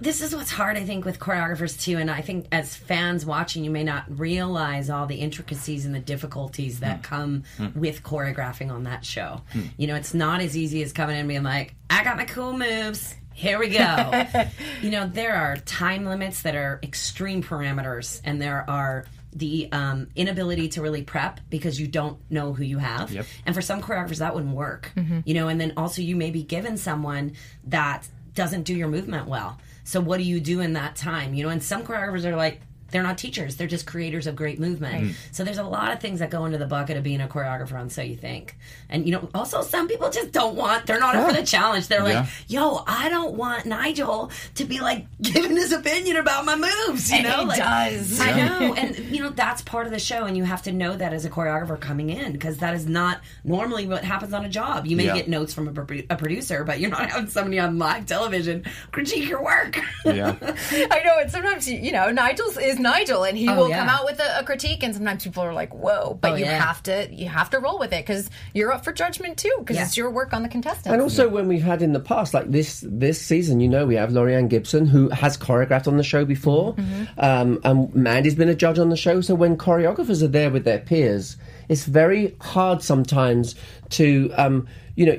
[0.00, 1.98] this is what's hard, I think, with choreographers too.
[1.98, 6.00] And I think as fans watching, you may not realize all the intricacies and the
[6.00, 7.02] difficulties that hmm.
[7.02, 7.78] come hmm.
[7.78, 9.42] with choreographing on that show.
[9.52, 9.62] Hmm.
[9.76, 12.24] You know, it's not as easy as coming in and being like, I got my
[12.24, 13.14] cool moves.
[13.34, 14.26] Here we go.
[14.82, 20.08] you know, there are time limits that are extreme parameters, and there are the um,
[20.14, 23.10] inability to really prep because you don't know who you have.
[23.10, 23.26] Yep.
[23.46, 24.92] And for some choreographers, that wouldn't work.
[24.96, 25.20] Mm-hmm.
[25.24, 27.32] You know, and then also you may be given someone
[27.64, 29.58] that doesn't do your movement well.
[29.84, 31.34] So what do you do in that time?
[31.34, 32.60] You know, and some choreographers are like,
[32.92, 35.16] they're not teachers; they're just creators of great movement.
[35.32, 37.72] So there's a lot of things that go into the bucket of being a choreographer
[37.78, 38.56] on So You Think,
[38.88, 40.86] and you know, also some people just don't want.
[40.86, 41.88] They're not up for the challenge.
[41.88, 46.54] They're like, "Yo, I don't want Nigel to be like giving his opinion about my
[46.56, 48.20] moves." You And know, he like, does.
[48.20, 50.96] I know, and you know that's part of the show, and you have to know
[50.96, 54.48] that as a choreographer coming in because that is not normally what happens on a
[54.48, 54.86] job.
[54.86, 55.14] You may Yeah.
[55.14, 58.64] get notes from a, pro- a producer, but you're not having somebody on live television
[58.92, 59.78] critique your work.
[60.04, 60.36] Yeah.
[60.42, 63.78] I know, and sometimes you you know Nigel's is Nigel, and he Oh, will yeah.
[63.80, 66.44] come out with a, a critique, and sometimes people are like, "Whoa!" But Oh, you
[66.44, 66.58] yeah.
[66.62, 69.76] have to you have to roll with it because you're up for judgment too, because
[69.76, 69.84] Yeah.
[69.84, 70.88] it's your work on the contestants.
[70.88, 73.94] And also, when we've had in the past, like this this season, you know, we
[73.94, 76.74] have Laurieann Gibson who has choreographed on the show before,
[77.18, 79.20] um, and Mandy's been a judge on the show.
[79.20, 81.36] So when choreographers are there with their peers,
[81.68, 83.54] it's very hard sometimes
[83.90, 85.18] to, um, you know,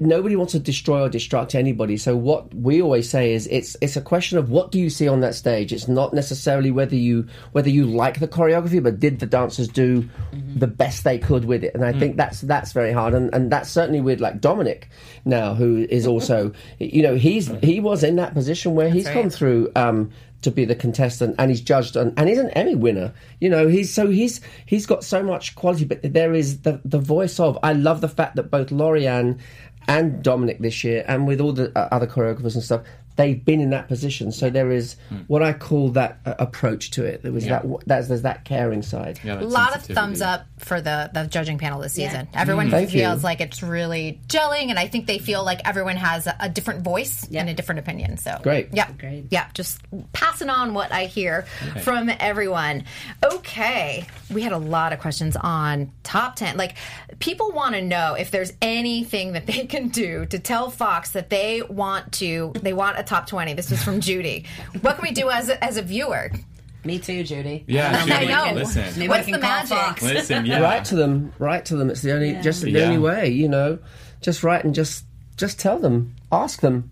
[0.00, 1.96] nobody wants to destroy or destruct anybody.
[1.98, 5.08] So what we always say is, it's it's a question of what do you see
[5.08, 5.72] on that stage.
[5.72, 10.08] It's not necessarily whether you whether you like the choreography, but did the dancers do
[10.56, 11.74] the best they could with it?
[11.74, 14.88] And I think that's that's very hard, and and that's certainly with like Dominic
[15.26, 19.14] now, who is also, you know, he's he was in that position where he's right.
[19.14, 19.70] gone through.
[19.76, 20.12] Um,
[20.42, 23.12] to be the contestant, and he's judged, and, he's an Emmy winner.
[23.40, 25.84] You know, he's so he's he's got so much quality.
[25.84, 27.58] But there is the the voice of.
[27.62, 29.38] I love the fact that both Laurieann
[29.88, 32.82] and Dominic this year, and with all the uh, other choreographers and stuff,
[33.20, 34.32] they've been in that position.
[34.32, 34.96] So there is
[35.28, 37.22] what I call that uh, approach to it.
[37.22, 39.20] There was that that's there's that caring side.
[39.22, 42.28] Yeah, a lot of thumbs up for the the judging panel this season.
[42.34, 43.00] Everyone Thank you.
[43.00, 46.48] feels like it's really gelling, and I think they feel like everyone has a, a
[46.48, 47.40] different voice Yeah.
[47.40, 48.16] and a different opinion.
[48.16, 48.68] So Great.
[48.72, 49.26] yeah, Great.
[49.30, 49.48] yeah.
[49.54, 49.80] Just
[50.12, 51.42] passing on what I hear
[51.82, 52.84] from everyone.
[53.24, 56.56] Okay, we had a lot of questions on top ten.
[56.56, 56.76] Like
[57.18, 61.30] people want to know if there's anything that they can do to tell Fox that
[61.30, 63.52] they want to they want a top twenty.
[63.52, 64.46] This is from Judy.
[64.80, 66.30] What can we do as a, as a viewer?
[66.84, 67.64] Me too, Judy.
[67.68, 68.52] Yeah, I Judy, know.
[68.54, 68.84] listen.
[68.98, 70.00] Maybe What's the magic?
[70.00, 70.60] Listen, yeah.
[70.60, 71.30] Write to them.
[71.38, 71.90] Write to them.
[71.90, 72.84] It's the only just the Yeah.
[72.84, 73.28] only way.
[73.28, 73.78] You know,
[74.22, 75.04] just write and just
[75.36, 76.14] just tell them.
[76.32, 76.90] Ask them.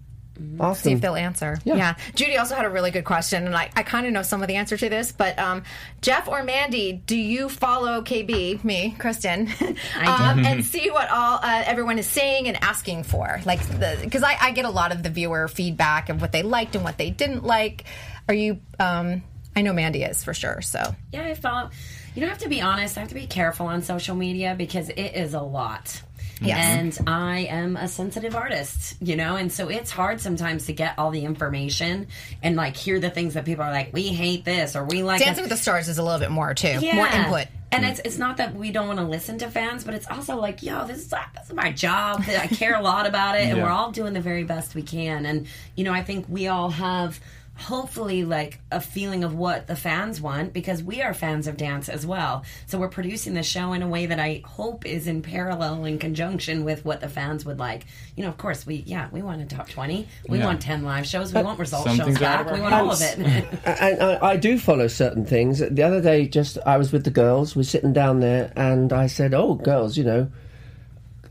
[0.61, 1.59] Ask see if they'll answer.
[1.65, 1.77] Yeah.
[1.77, 1.95] Yeah.
[2.15, 4.49] Judy also had a really good question, and I, I kind of know some of
[4.49, 5.63] the answer to this, but um,
[6.01, 11.63] Jeff or Mandy, do you follow KB, me, Kristyn, um, and see what all uh,
[11.67, 13.41] everyone is saying and asking for?
[13.45, 13.61] Like,
[14.03, 16.85] because I, I get a lot of the viewer feedback of what they liked and
[16.85, 17.85] what they didn't like.
[18.29, 18.61] Are you?
[18.79, 19.23] Um,
[19.57, 20.61] I know Mandy is for sure.
[20.61, 21.71] So Yeah, I follow.
[22.15, 22.97] You don't have to be honest.
[22.97, 26.03] I have to be careful on social media because it is a lot.
[26.41, 26.99] Yes.
[26.99, 30.99] And I am a sensitive artist, you know, and so it's hard sometimes to get
[30.99, 32.07] all the information
[32.43, 35.21] and like hear the things that people are like, we hate this or we like
[35.21, 35.51] Dancing this.
[35.51, 37.49] with the Stars is a little bit more too, more input.
[37.71, 40.37] And it's it's not that we don't want to listen to fans, but it's also
[40.37, 42.25] like, yo, this is this is my job.
[42.27, 45.27] I care a lot about it, and we're all doing the very best we can.
[45.27, 47.21] And you know, I think we all have
[47.59, 51.89] hopefully like a feeling of what the fans want because we are fans of dance
[51.89, 52.45] as well.
[52.67, 55.99] So we're producing the show in a way that I hope is in parallel in
[55.99, 57.87] conjunction with what the fans would like.
[58.15, 60.07] You know, of course, we yeah, we want a top twenty.
[60.29, 60.47] We Yeah.
[60.47, 61.35] want ten live shows.
[61.35, 62.51] We want result shows back.
[62.53, 63.19] We want all of it.
[63.65, 65.59] and I, I do follow certain things.
[65.59, 69.09] The other day, just I was with the girls, we're sitting down there, and I
[69.09, 70.31] said, "Oh, girls, you know,"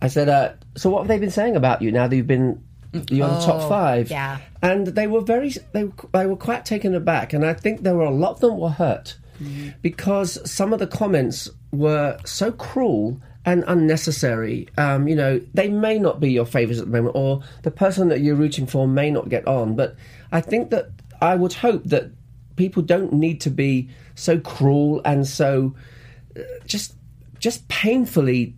[0.02, 2.62] I said, uh, "So what have they been saying about you now that you've been
[2.94, 4.10] you're the top five?
[4.10, 4.40] yeah.
[4.62, 7.96] And they were very they were, they were quite taken aback, and I think there
[7.96, 9.18] were a lot of them were hurt
[9.84, 14.68] because some of the comments were so cruel and unnecessary.
[14.78, 18.10] Um, you know, they may not be your favourites at the moment, or the person
[18.10, 19.76] that you're rooting for may not get on.
[19.76, 19.96] But
[20.32, 20.90] I think that
[21.22, 22.12] I would hope that
[22.56, 25.76] people don't need to be so cruel and so
[26.38, 26.96] uh, just
[27.40, 28.56] just painfully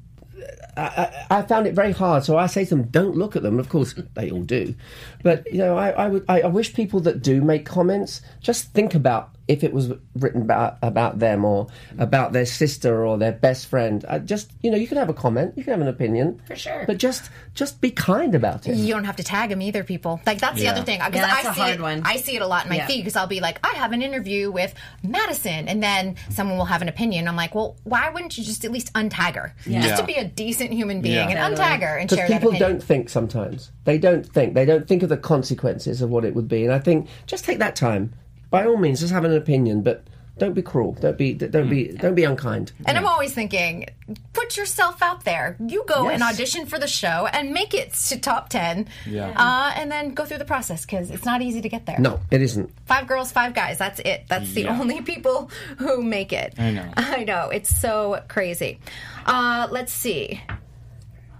[0.79, 2.23] I, I found it very hard.
[2.23, 3.59] So I say to them, don't look at them.
[3.59, 4.75] Of course, they all do.
[5.23, 8.73] But, you know, I, I, would, I, I wish people that do make comments just
[8.73, 13.31] think about if it was written about about them or about their sister or their
[13.31, 14.05] best friend.
[14.07, 16.55] I just you know, you can have a comment, you can have an opinion, For
[16.55, 16.83] sure.
[16.87, 18.75] but just just be kind about it.
[18.77, 20.21] You don't have to tag them either, people.
[20.25, 20.71] Like that's the Yeah.
[20.73, 20.99] other thing.
[20.99, 22.01] 'Cause Yeah, that's I a see hard it, one.
[22.05, 22.87] I see it a lot in my Yeah.
[22.87, 24.73] feed because I'll be like, I have an interview with
[25.03, 27.27] Madison, and then someone will have an opinion.
[27.27, 29.95] I'm like, well, why wouldn't you just at least untag her, just Yeah.
[29.95, 31.27] to be a decent human being Yeah.
[31.45, 32.69] and untag her and share that people opinion.
[32.71, 33.71] don't think sometimes.
[33.85, 34.53] They don't think.
[34.53, 36.63] They don't think of the consequences of what it would be.
[36.65, 38.13] And I think just take that time.
[38.49, 40.03] By all means, just have an opinion, but
[40.37, 40.93] don't be cruel.
[40.93, 42.71] Don't be don't be don't be unkind.
[42.85, 43.87] And I'm always thinking,
[44.31, 45.57] put yourself out there.
[45.59, 48.87] You go and audition for the show and make it to top 10.
[49.05, 49.33] Yeah.
[49.35, 51.99] Uh, and then go through the process because it's not easy to get there.
[51.99, 52.71] No, it isn't.
[52.85, 53.77] Five girls, five guys.
[53.77, 54.23] That's it.
[54.29, 54.79] That's the Yeah.
[54.79, 56.53] only people who make it.
[56.57, 56.89] I know.
[56.95, 57.49] I know.
[57.49, 58.79] It's so crazy.
[59.25, 60.41] Uh, let's see.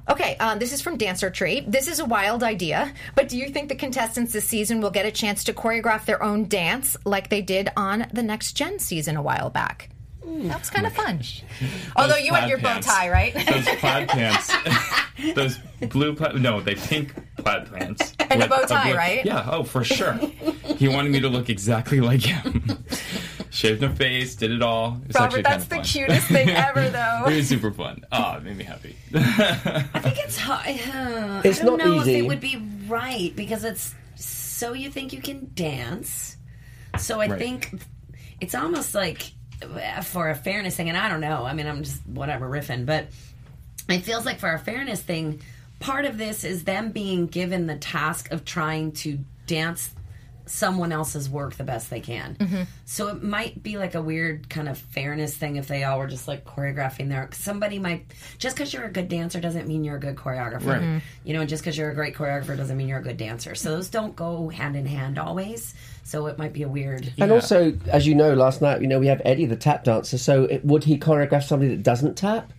[0.09, 1.61] Okay, um, this is from Dancer Tree.
[1.67, 5.05] This is a wild idea, but do you think the contestants this season will get
[5.05, 9.15] a chance to choreograph their own dance like they did on the Next Gen season
[9.17, 9.89] a while back?
[10.25, 11.21] That was kind of fun.
[11.95, 13.33] Although you had your bow tie, right?
[13.33, 14.51] Those plaid pants.
[15.35, 15.57] Those
[15.89, 16.35] blue plaid.
[16.35, 18.13] No, they pink plaid pants.
[18.31, 19.25] And a bow tie, blue- right?
[19.25, 19.47] Yeah.
[19.51, 20.13] Oh, for sure.
[20.77, 22.77] He wanted me to look exactly like him.
[23.51, 25.01] Shaved my face, did it all.
[25.07, 25.83] It's actually Robert, that's the fun.
[25.85, 27.23] cutest thing ever, though.
[27.27, 28.05] It was super fun.
[28.11, 28.95] Oh, it made me happy.
[29.15, 30.67] I think it's hard.
[30.67, 32.15] Uh, It's I don't not know easy.
[32.15, 36.37] if it would be right because it's so you think you can dance.
[36.97, 37.39] So I Right.
[37.39, 37.81] think
[38.41, 39.31] it's almost like
[39.63, 41.43] uh, for a fairness thing, and I don't know.
[41.45, 43.07] I mean, I'm just whatever riffing, but
[43.89, 45.41] it feels like for a fairness thing,
[45.79, 49.89] part of this is them being given the task of trying to dance
[50.49, 52.35] someone else's work the best they can.
[52.39, 52.61] Mm-hmm.
[52.85, 56.07] So it might be like a weird kind of fairness thing if they all were
[56.07, 57.27] just like choreographing their.
[57.27, 58.05] 'cause Somebody might
[58.37, 60.65] just because you're a good dancer doesn't mean you're a good choreographer.
[60.65, 60.81] Right.
[60.81, 60.97] Mm-hmm.
[60.97, 61.01] Mhm.
[61.23, 63.53] You know, just because you're a great choreographer doesn't mean you're a good dancer.
[63.55, 65.73] So those don't go hand in hand always.
[66.03, 67.13] So it might be a weird.
[67.19, 70.17] And also, as you know, last night, you know, we have Eddie, the tap dancer.
[70.17, 72.51] So it, would he choreograph somebody that doesn't tap?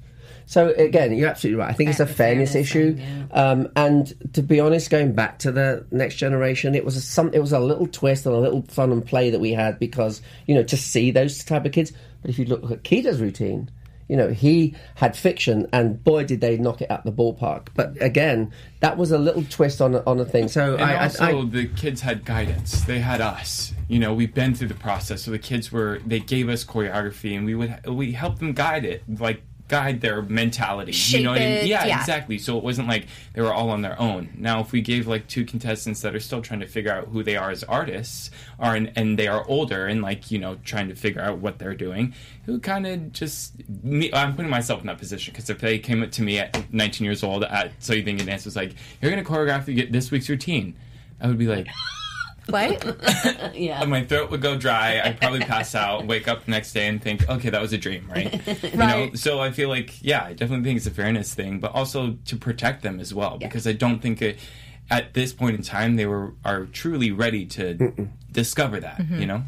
[0.51, 1.71] So again, you're absolutely right.
[1.71, 2.97] I think it's a fairness, fairness issue.
[2.97, 7.01] thing, um, and to be honest, going back to the next generation, it was a,
[7.01, 9.79] some, it was a little twist and a little fun and play that we had
[9.79, 11.93] because you know to see those type of kids.
[12.21, 13.71] But if you look at Kida's routine,
[14.09, 17.69] you know he had fiction, and boy did they knock it out the ballpark.
[17.77, 20.49] But again, that was a little twist on a, on a thing.
[20.49, 22.83] So And I, I- also, I, the kids had guidance.
[22.83, 23.73] They had us.
[23.87, 25.23] You know, we've been through the process.
[25.23, 26.01] So the kids were.
[26.05, 30.21] They gave us choreography, and we would we helped them guide it, like guide their
[30.21, 30.91] mentality.
[30.91, 31.67] Shape you know what I mean?
[31.69, 32.01] Yeah, yeah.
[32.01, 32.39] exactly.
[32.39, 34.31] So it wasn't like they were all on their own.
[34.37, 37.23] Now, if we gave like two contestants that are still trying to figure out who
[37.23, 40.89] they are as artists, are and, and they are older and like you know trying
[40.89, 42.13] to figure out what they're doing,
[42.47, 43.55] who kind of just.
[43.85, 46.73] Me, I'm putting myself in that position because if they came up to me at
[46.73, 49.93] 19 years old at So You Think You Dance was like, "You're going to choreograph
[49.93, 50.77] this week's routine,"
[51.21, 51.69] I would be like.
[52.51, 53.55] What?
[53.55, 53.85] Yeah.
[53.85, 55.01] my throat would go dry.
[55.05, 57.79] I'd probably pass out, wake up the next day, and think, okay, that was a
[57.79, 58.41] dream, right?
[58.63, 59.19] You know, Right.
[59.19, 62.37] so I feel like, yeah, I definitely think it's a fairness thing, but also to
[62.37, 64.39] protect them as well, because I don't think it,
[64.91, 68.99] at this point in time they were are truly ready to discover that.
[68.99, 69.21] Mm-hmm.
[69.21, 69.43] You know,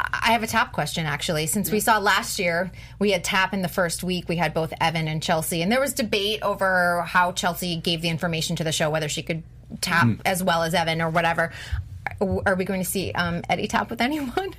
[0.00, 1.46] I have a tap question actually.
[1.46, 4.28] Since we saw last year, we had tap in the first week.
[4.28, 8.08] We had both Evan and Chelsea, and there was debate over how Chelsea gave the
[8.08, 9.42] information to the show, whether she could
[9.80, 10.20] tap Mm.
[10.24, 11.52] as well as Evan or whatever.
[12.20, 14.54] Are we going to see um, Eddie tap with anyone?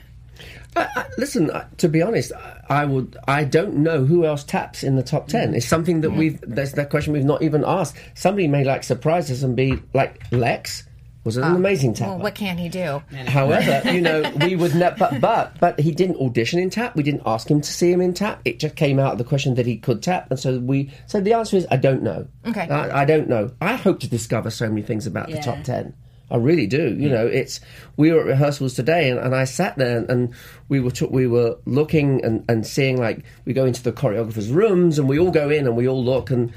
[0.75, 3.17] I, I, listen, uh, to be honest, I, I would.
[3.27, 5.53] I don't know who else taps in the top ten.
[5.55, 6.39] It's something that we've.
[6.41, 7.97] That's that question we've not even asked.
[8.15, 10.83] Somebody may like surprise us and be like Lex
[11.23, 12.07] was an amazing tap.
[12.07, 13.03] Well, what can he do?
[13.27, 16.95] However, you know, we would ne- but but but he didn't audition in tap.
[16.95, 18.41] We didn't ask him to see him in tap.
[18.45, 20.91] It just came out of the question that he could tap, and so we.
[21.07, 22.27] So the answer is I don't know.
[22.47, 22.67] Okay.
[22.69, 23.51] I, I don't know.
[23.61, 25.93] I hope to discover so many things about the top ten.
[26.31, 26.95] I really do.
[26.95, 27.11] You mm.
[27.11, 27.59] know, it's
[27.97, 30.33] we were at rehearsals today, and, and I sat there and, and
[30.67, 34.53] we were t- we were looking and, and seeing like we go into the choreographers'
[34.53, 36.53] rooms and we all go in and we all look and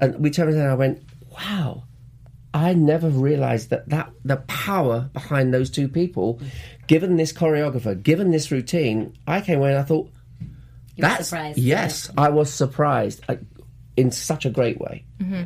[0.00, 1.02] and we turned around and I went,
[1.32, 1.84] wow.
[2.54, 6.48] I never realized that, that the power behind those two people, mm.
[6.86, 10.10] given this choreographer, given this routine, I came away and I thought,
[10.96, 13.36] You that's surprised, yes, I was surprised uh,
[13.96, 15.42] in such a great way, mm-hmm.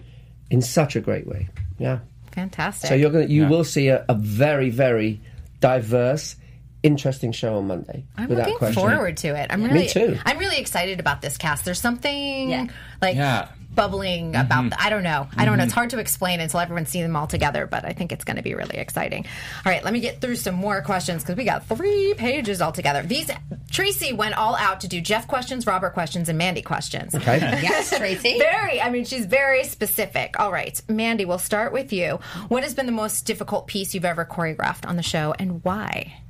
[0.50, 1.48] in such a great way.
[1.78, 2.00] Yeah.
[2.32, 2.88] Fantastic.
[2.88, 3.48] So you're gonna you Yeah.
[3.48, 5.20] will see a, a very very
[5.60, 6.36] diverse,
[6.82, 8.04] interesting show on Monday.
[8.16, 8.74] I'm without looking question.
[8.82, 9.46] forward to it.
[9.50, 10.18] I'm really, Me too.
[10.24, 11.64] I'm really excited about this cast.
[11.64, 12.66] There's something Yeah.
[13.00, 13.48] like Yeah.
[13.74, 14.40] Bubbling mm-hmm.
[14.40, 14.70] about.
[14.70, 15.28] The, I don't know.
[15.36, 15.64] I don't know.
[15.64, 15.78] It's mm-hmm.
[15.78, 17.66] hard to explain until everyone's seen them all together.
[17.66, 19.26] But I think it's going to be really exciting.
[19.64, 22.72] All right, let me get through some more questions because we got three pages all
[22.72, 23.02] together.
[23.02, 23.30] These
[23.70, 27.14] Tracy went all out to do Jeff questions, Robert questions, and Mandy questions.
[27.14, 27.38] Okay.
[27.62, 28.38] yes, Tracy.
[28.38, 30.38] Very, I mean, she's very specific.
[30.38, 32.18] All right, Mandy, we'll start with you.
[32.48, 36.21] What has been the most difficult piece you've ever choreographed on the show and why?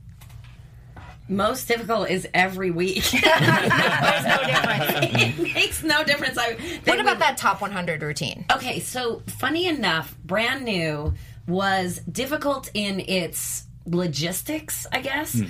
[1.32, 3.04] Most difficult is every week.
[3.10, 5.22] There's no difference.
[5.22, 6.38] it makes no difference.
[6.38, 8.44] I, What about would- that top 100 routine?
[8.52, 11.14] Okay, so funny enough, brand new
[11.46, 15.32] was difficult in its logistics, I guess.
[15.34, 15.46] Hmm.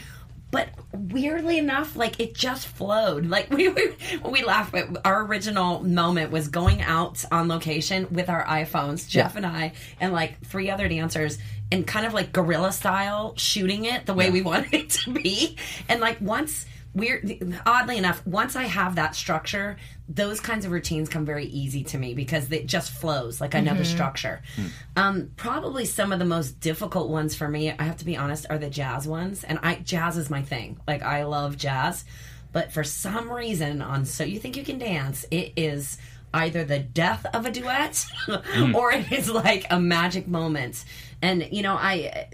[0.51, 3.25] But weirdly enough, like it just flowed.
[3.27, 4.71] Like we we, we laugh.
[4.71, 9.37] But our original moment was going out on location with our iPhones, Jeff Yeah.
[9.39, 11.39] and I, and like three other dancers,
[11.73, 15.57] and kind of like guerrilla style shooting it the way we wanted it to be.
[15.89, 17.23] And like once we're
[17.65, 21.99] oddly enough, once I have that structure, those kinds of routines come very easy to
[21.99, 23.41] me because it just flows.
[23.41, 23.95] Like I know the mm-hmm.
[23.95, 24.43] structure.
[24.57, 24.67] Hmm.
[24.97, 28.47] Um, probably some of the most difficult ones for me, I have to be honest,
[28.51, 29.43] are the jazz ones.
[29.43, 30.79] And I jazz is my thing.
[30.87, 32.05] Like I love jazz,
[32.53, 35.97] but for some reason on So You Think You Can Dance, it is
[36.35, 38.75] either the death of a duet mm.
[38.75, 40.85] or it is like a magic moment.
[41.23, 42.29] And you know, I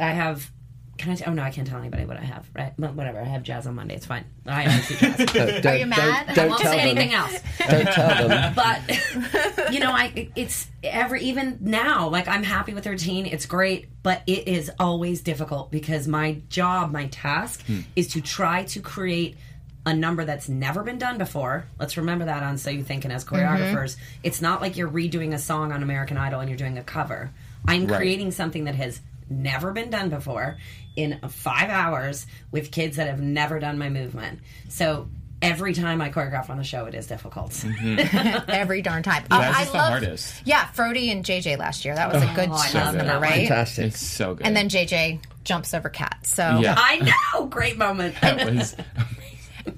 [0.00, 0.50] I have.
[0.98, 1.14] Can I?
[1.16, 2.48] T- oh no, I can't tell anybody what I have.
[2.54, 2.72] Right?
[2.78, 3.20] But whatever.
[3.20, 3.96] I have jazz on Monday.
[3.96, 4.24] It's fine.
[4.46, 5.32] I always do jazz.
[5.32, 6.26] Don't- Are you mad?
[6.26, 6.98] Don't, don't I won't tell say them.
[6.98, 7.40] anything else.
[7.68, 8.54] Don't tell them.
[8.54, 12.08] But you know, I it's every even now.
[12.08, 13.26] Like I'm happy with the routine.
[13.26, 17.80] It's great, but it is always difficult because my job, my task, hmm.
[17.96, 19.36] is to try to create
[19.84, 21.66] a number that's never been done before.
[21.78, 23.34] Let's remember that on So You Thinking as mm-hmm.
[23.34, 23.96] choreographers.
[24.22, 27.32] It's not like you're redoing a song on American Idol and you're doing a cover.
[27.66, 27.96] I'm Right.
[27.98, 29.00] creating something that has
[29.30, 30.58] never been done before
[30.96, 34.40] in five hours with kids that have never done my movement.
[34.68, 35.08] So
[35.40, 37.64] every time I choreograph on the show, it is difficult.
[38.48, 39.24] Every darn time.
[39.30, 40.34] Um, Jazz I is the loved- hardest.
[40.44, 41.94] Yeah, Frody and JJ last year.
[41.94, 43.22] That was a good Oh, I jazz love number, that one.
[43.22, 43.48] right?
[43.48, 43.86] Fantastic.
[43.86, 44.46] It's so good.
[44.46, 46.18] And then JJ jumps over Cat.
[46.24, 46.98] So yeah, I
[47.34, 48.14] know, great moment.
[48.20, 48.84] that was amazing.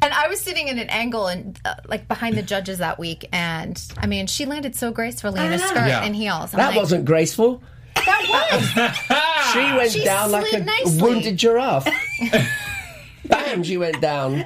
[0.00, 3.28] And I was sitting in an angle and uh, like behind the judges that week,
[3.32, 6.02] and I mean, she landed so gracefully in a skirt Yeah.
[6.02, 6.54] and heels.
[6.54, 7.62] I'm That like, wasn't graceful.
[8.06, 9.10] That was.
[9.54, 11.00] She went She down like a nicely.
[11.02, 11.86] wounded giraffe.
[13.26, 13.62] Bam!
[13.62, 14.44] She went down.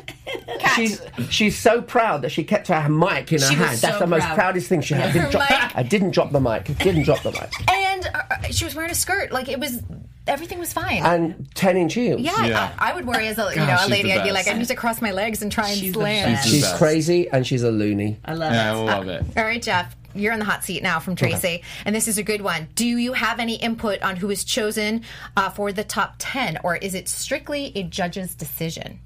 [0.77, 1.01] She's
[1.31, 3.79] she's so proud that she kept her mic in her She was hand.
[3.79, 4.35] That's so the most proud.
[4.37, 5.09] proudest thing she had.
[5.09, 5.77] I didn't, Her drop, mic.
[5.77, 6.65] I didn't drop the mic.
[6.79, 7.51] Didn't drop the mic.
[7.73, 9.33] And uh, she was wearing a skirt.
[9.33, 9.83] Like it was,
[10.29, 11.03] everything was fine.
[11.05, 12.21] And ten inch heels.
[12.21, 12.73] yeah, Yeah.
[12.79, 14.11] I, I would worry as a you know a she's lady.
[14.13, 14.55] the I'd be like, best.
[14.55, 16.33] I need to cross my legs and try and She's the slam.
[16.35, 16.49] best.
[16.49, 16.77] She's best.
[16.77, 18.19] crazy and she's a loony.
[18.25, 18.57] I love it.
[18.57, 18.85] I it.
[18.85, 19.25] love it.
[19.37, 22.23] All right, Jeff, you're in the hot seat now from Tracy, and this is a
[22.23, 22.69] good one.
[22.75, 25.03] Do you have any input on who is chosen
[25.37, 29.01] uh, for the top 10, or is it strictly a judge's decision?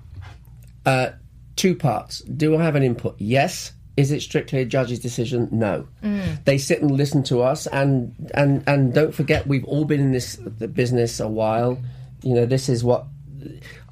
[0.85, 1.11] Uh,
[1.57, 2.21] two parts.
[2.21, 3.17] Do I have an input?
[3.19, 3.73] Yes.
[3.97, 5.49] Is it strictly a judge's decision?
[5.53, 5.87] No.
[6.45, 10.13] They sit and listen to us, and and and don't forget, we've all been in
[10.13, 11.79] this the business a while.
[12.23, 13.05] You know, this is what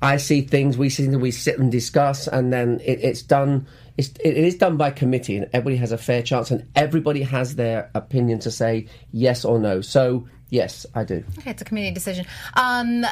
[0.00, 0.78] I see things.
[0.78, 3.66] We see we sit and discuss, and then it, it's done.
[4.00, 7.56] It's, it is done by committee, and everybody has a fair chance, and everybody has
[7.56, 9.82] their opinion to say yes or no.
[9.82, 11.22] So yes, I do.
[11.38, 12.24] Okay, it's a committee decision.
[12.54, 13.04] Um,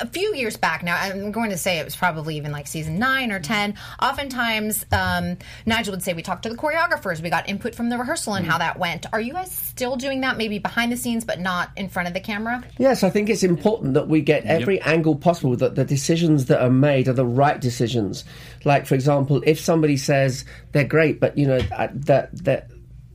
[0.00, 2.98] a few years back now, I'm going to say it was probably even like season
[2.98, 3.74] nine or ten.
[4.00, 5.36] Oftentimes, um,
[5.66, 8.46] Nigel would say we talked to the choreographers, we got input from the rehearsal and
[8.46, 9.06] how that went.
[9.12, 12.14] Are you guys still doing that, maybe behind the scenes, but not in front of
[12.14, 12.64] the camera?
[12.78, 16.62] Yes, I think it's important that we get every angle possible, that the decisions that
[16.62, 18.24] are made are the right decisions.
[18.64, 22.70] Like, for example, if somebody says they're great, but you know uh, that that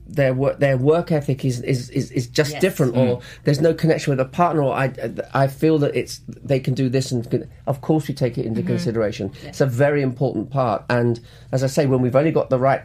[0.06, 2.60] their work their work ethic is is, is, is just Yes.
[2.60, 3.22] different, or mm.
[3.44, 4.92] there's no connection with a partner, or I
[5.32, 8.44] I feel that it's they can do this, and can, of course we take it
[8.44, 8.68] into mm-hmm.
[8.68, 9.32] consideration.
[9.44, 11.20] It's a very important part, and
[11.52, 12.82] as I say, when we've only got the right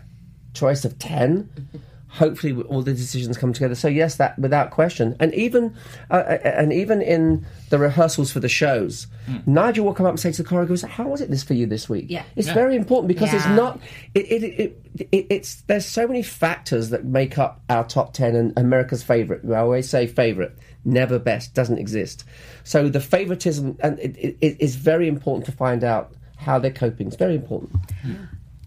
[0.54, 1.50] choice of 10
[2.10, 3.76] hopefully all the decisions come together.
[3.76, 5.16] So yes that without question.
[5.20, 5.76] And even
[6.10, 9.08] uh, uh, and even in the rehearsals for the shows
[9.46, 11.66] nigel will come up and say to the choreographers how was it this for you
[11.68, 12.06] this week?
[12.10, 12.24] Yeah.
[12.36, 13.80] it's very important because it's not
[14.16, 18.36] it, it, it, it it's there's so many factors that make up our top 10
[18.36, 19.42] and america's favorite.
[19.46, 20.58] I always say favorite.
[20.86, 21.54] Never best.
[21.54, 22.24] Doesn't exist.
[22.64, 26.72] So the favoritism and it, it, it is very important to find out how they're
[26.72, 27.08] coping.
[27.08, 27.72] It's very important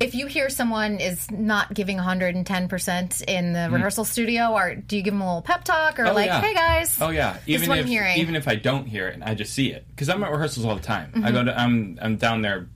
[0.03, 5.03] If you hear someone is not giving 110% in the rehearsal studio, or do you
[5.03, 6.41] give them a little pep talk, or Oh, like, yeah.
[6.41, 7.35] hey guys, Oh yeah.
[7.35, 8.19] this Even is what if I'm hearing.
[8.19, 10.75] even if I don't hear it, I just see it because I'm at rehearsals all
[10.77, 11.11] the time.
[11.15, 11.33] I Mm-hmm.
[11.35, 12.69] go to I'm I'm down there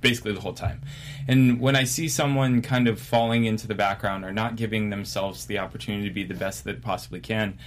[0.00, 0.80] basically the whole time.
[1.28, 5.46] And when I see someone kind of falling into the background or not giving themselves
[5.46, 7.58] the opportunity to be the best that possibly can,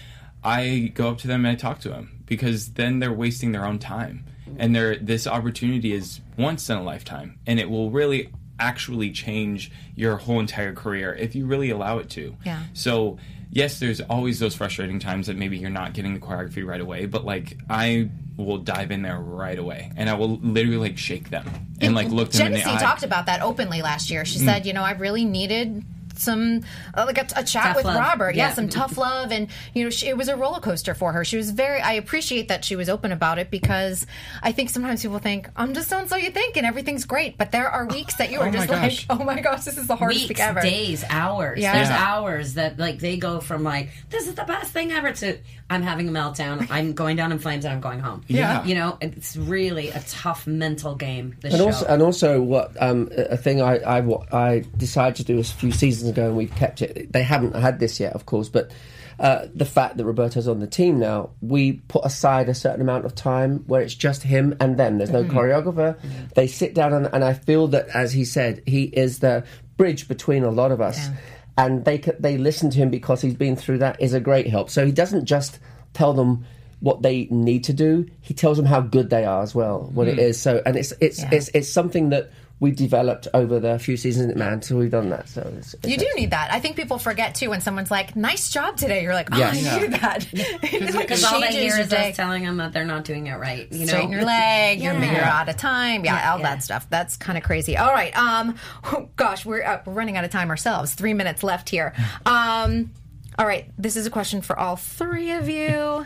[0.44, 3.66] I go up to them and I talk to them because then they're wasting their
[3.66, 4.26] own time.
[4.58, 8.30] And they're, this opportunity is once in a lifetime and it will really
[8.62, 12.36] actually change your whole entire career if you really allow it to.
[12.46, 12.62] Yeah.
[12.74, 13.18] So
[13.50, 17.06] yes, there's always those frustrating times that maybe you're not getting the choreography right away,
[17.08, 21.30] but like I will dive in there right away and I will literally like shake
[21.30, 21.46] them
[21.82, 22.78] and like look them in the eye.
[22.78, 22.80] Mm.
[22.80, 24.24] talked about that openly last year.
[24.24, 25.84] She said, you know, I really needed
[26.18, 26.62] some
[26.96, 27.96] uh, like a, a chat Tough with love.
[27.98, 28.36] Robert.
[28.36, 28.54] Yeah, Yeah.
[28.54, 31.24] some tough love, and you know, she, it was a roller coaster for her.
[31.26, 31.80] She was very.
[31.82, 34.06] I appreciate that she was open about it because
[34.42, 37.38] I think sometimes people think I'm just so and so you think, and everything's great,
[37.38, 39.06] but there are weeks that you are Oh my just gosh.
[39.10, 40.62] like, oh my gosh, this is the hardest weeks, week ever.
[40.62, 41.60] days, hours.
[41.60, 41.74] Yeah.
[41.76, 42.06] There's Yeah.
[42.14, 45.38] hours that like they go from like this is the best thing ever to
[45.70, 46.68] I'm having a meltdown.
[46.70, 48.24] I'm going down in flames and I'm going home.
[48.28, 48.64] Yeah.
[48.66, 51.38] you know, it's really a tough mental game.
[51.42, 51.66] This And show.
[51.68, 55.40] also, and also, what um, a a thing I, I what I decided to do
[55.40, 57.12] is a few seasons ago, and we've kept it.
[57.12, 58.72] They haven't had this yet, of course, but
[59.20, 63.06] uh, the fact that Roberto's on the team now, we put aside a certain amount
[63.06, 64.98] of time where it's just him and them.
[64.98, 65.98] There's no choreographer.
[66.34, 69.46] They sit down, and, and I feel that, as he said, he is the
[69.78, 71.10] bridge between a lot of us,
[71.58, 74.02] and they they listen to him because he's been through that.
[74.02, 74.70] Is a great help.
[74.70, 75.60] So he doesn't just
[75.94, 76.46] tell them
[76.80, 78.08] what they need to do.
[78.22, 80.42] He tells them how good they are as well, what it is.
[80.42, 81.30] So, and it's it's Yeah.
[81.32, 82.32] it's it's something that
[82.62, 84.62] we developed over the few seasons at Man.
[84.62, 85.28] So we've done that.
[85.28, 86.54] So it's, it's You do need that.
[86.54, 89.66] I think people forget too when someone's like, "Nice job today." You're like, "Oh, Yes.
[89.66, 92.12] I knew that." It, like, because all they changes hear is day.
[92.12, 93.68] us telling them that they're not doing it right.
[93.72, 94.80] You know, straighten your leg.
[94.80, 96.06] You're, you're out of time.
[96.06, 96.50] Yeah, Yeah, all yeah.
[96.56, 96.88] that stuff.
[96.90, 97.78] That's kind of crazy.
[97.78, 98.16] All right.
[98.16, 98.56] Um,
[98.86, 100.94] oh, gosh, we're uh, we're running out of time ourselves.
[100.94, 101.94] Three minutes left here.
[102.28, 102.92] Um,
[103.40, 103.72] all right.
[103.78, 106.06] This is a question for all three of you.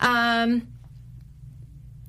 [0.00, 0.68] Um,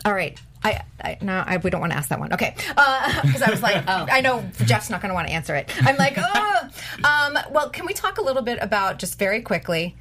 [0.05, 0.39] all right.
[0.63, 2.33] I, I no, I, we don't want to ask that one.
[2.33, 4.07] Okay, because I was like, Oh.
[4.09, 5.69] I know Jeff's not going to want to answer it.
[5.85, 6.69] I'm like, oh.
[7.03, 9.95] Um, well, can we talk a little bit about just very quickly?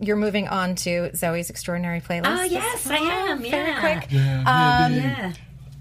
[0.00, 2.26] You're moving on to Zoey's extraordinary playlist.
[2.38, 3.38] Oh yes, I am.
[3.42, 3.80] Very Yeah.
[3.80, 4.12] quick.
[4.12, 4.88] Yeah.
[4.88, 5.32] yeah.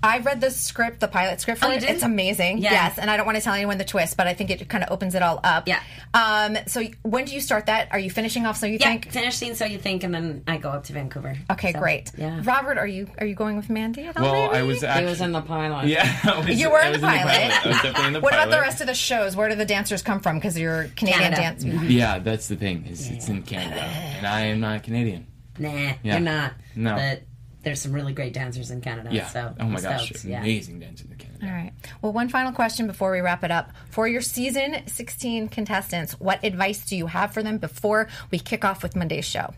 [0.04, 1.80] I read the script, the pilot script for Oh, you it.
[1.80, 1.90] did?
[1.92, 2.58] It's amazing.
[2.58, 2.72] Yeah.
[2.74, 4.84] Yes, and I don't want to tell anyone the twist, but I think it kind
[4.84, 5.68] of opens it all up.
[5.68, 5.80] Yeah.
[6.14, 6.58] Um.
[6.68, 7.88] So when do you start that?
[7.92, 8.58] Are you finishing off?
[8.58, 9.10] So you Yeah, think?
[9.12, 11.36] finish scene so you think, and then I go up to Vancouver.
[11.52, 12.12] Okay, So, great.
[12.18, 14.04] Yeah, Robert, are you are you going with Mandy?
[14.04, 14.68] At all, Well, I maybe?
[14.68, 15.88] was he was in the pilot.
[15.88, 17.66] yeah, was, You were I in the pilot.
[17.66, 18.48] I was definitely in the What pilot.
[18.50, 19.36] about the rest of the shows?
[19.38, 20.36] Where do the dancers come from?
[20.36, 21.42] Because you're Canadian Canada.
[21.42, 21.64] dance.
[21.64, 22.86] Yeah, that's the thing.
[22.90, 25.28] Is it's in Canada, and I am not Canadian.
[25.58, 25.96] Nah, Yeah.
[26.04, 26.54] you're not.
[26.76, 26.96] No.
[26.96, 27.22] but
[27.64, 29.10] there's some really great dancers in Canada.
[29.12, 29.28] Yeah.
[29.28, 30.26] So oh my gosh, stoked.
[30.26, 30.40] Yeah.
[30.42, 31.46] amazing dancing in Canada.
[31.46, 31.72] All right.
[32.02, 33.72] Well, one final question before we wrap it up.
[33.90, 38.64] For your season 16 contestants, what advice do you have for them before we kick
[38.64, 39.54] off with Monday's show?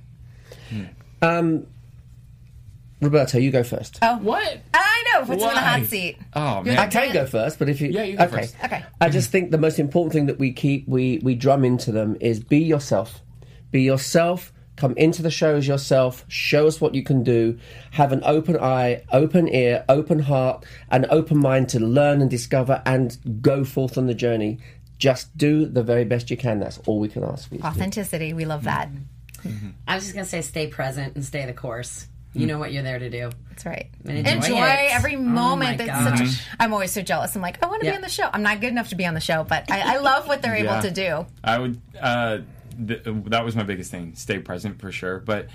[0.69, 0.83] Hmm.
[1.21, 1.67] Um,
[3.01, 3.99] Roberto, you go first.
[4.01, 4.59] Oh, What?
[4.73, 5.25] I know.
[5.25, 6.17] Puts you in the hot seat.
[6.33, 6.77] Oh man.
[6.77, 8.37] I can go first, but if you Yeah, you go okay.
[8.37, 8.55] first.
[8.63, 8.83] Okay.
[9.01, 12.17] I just think the most important thing that we keep we we drum into them
[12.21, 13.21] is be yourself.
[13.71, 14.51] Be yourself.
[14.75, 16.25] Come into the show as yourself.
[16.27, 17.57] Show us what you can do.
[17.91, 22.81] Have an open eye, open ear, open heart, and open mind to learn and discover
[22.85, 24.59] and go forth on the journey.
[24.97, 26.59] Just do the very best you can.
[26.59, 27.61] That's all we can ask for you.
[27.61, 28.33] Authenticity.
[28.33, 28.89] We love that.
[29.87, 32.07] I was just gonna say, stay present and stay the course.
[32.33, 33.29] You know what you're there to do.
[33.49, 33.87] That's right.
[34.03, 34.93] And enjoy Enjoy, it.
[34.93, 35.79] every Oh moment.
[35.79, 36.19] my That's gosh.
[36.35, 36.45] such.
[36.59, 37.33] A, I'm always so jealous.
[37.33, 38.29] I'm like, I want to be on the show.
[38.33, 40.55] I'm not good enough to be on the show, but I, I love what they're
[40.63, 40.81] able Yeah.
[40.81, 41.25] to do.
[41.45, 41.79] I would.
[41.97, 42.39] Uh,
[42.87, 44.15] th- that was my biggest thing.
[44.15, 45.47] Stay present for sure, but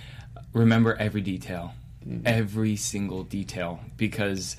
[0.52, 1.74] remember every detail,
[2.06, 2.26] mm-hmm.
[2.26, 4.56] every single detail, because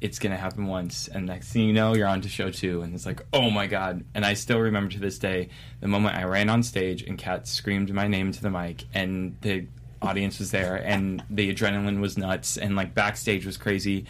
[0.00, 2.94] it's gonna happen once, and next thing you know, you're on to show two, and
[2.94, 4.04] it's like, oh my god!
[4.14, 5.48] And I still remember to this day
[5.80, 9.36] the moment I ran on stage and Cat screamed my name to the mic, and
[9.42, 9.66] the
[10.02, 14.06] audience was there, and the adrenaline was nuts, and like backstage was crazy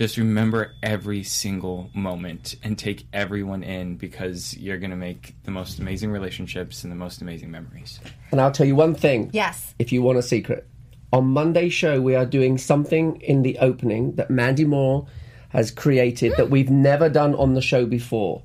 [0.00, 5.50] just remember every single moment and take everyone in because you're going to make the
[5.50, 8.00] most amazing relationships and the most amazing memories.
[8.30, 9.28] And I'll tell you one thing.
[9.34, 9.74] Yes.
[9.78, 10.66] If you want a secret,
[11.12, 15.06] on Monday's show we are doing something in the opening that Mandy Moore
[15.50, 18.42] has created that we've never done on the show before.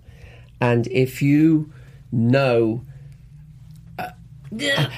[0.60, 1.72] And if you
[2.12, 2.84] know,
[3.98, 4.10] uh,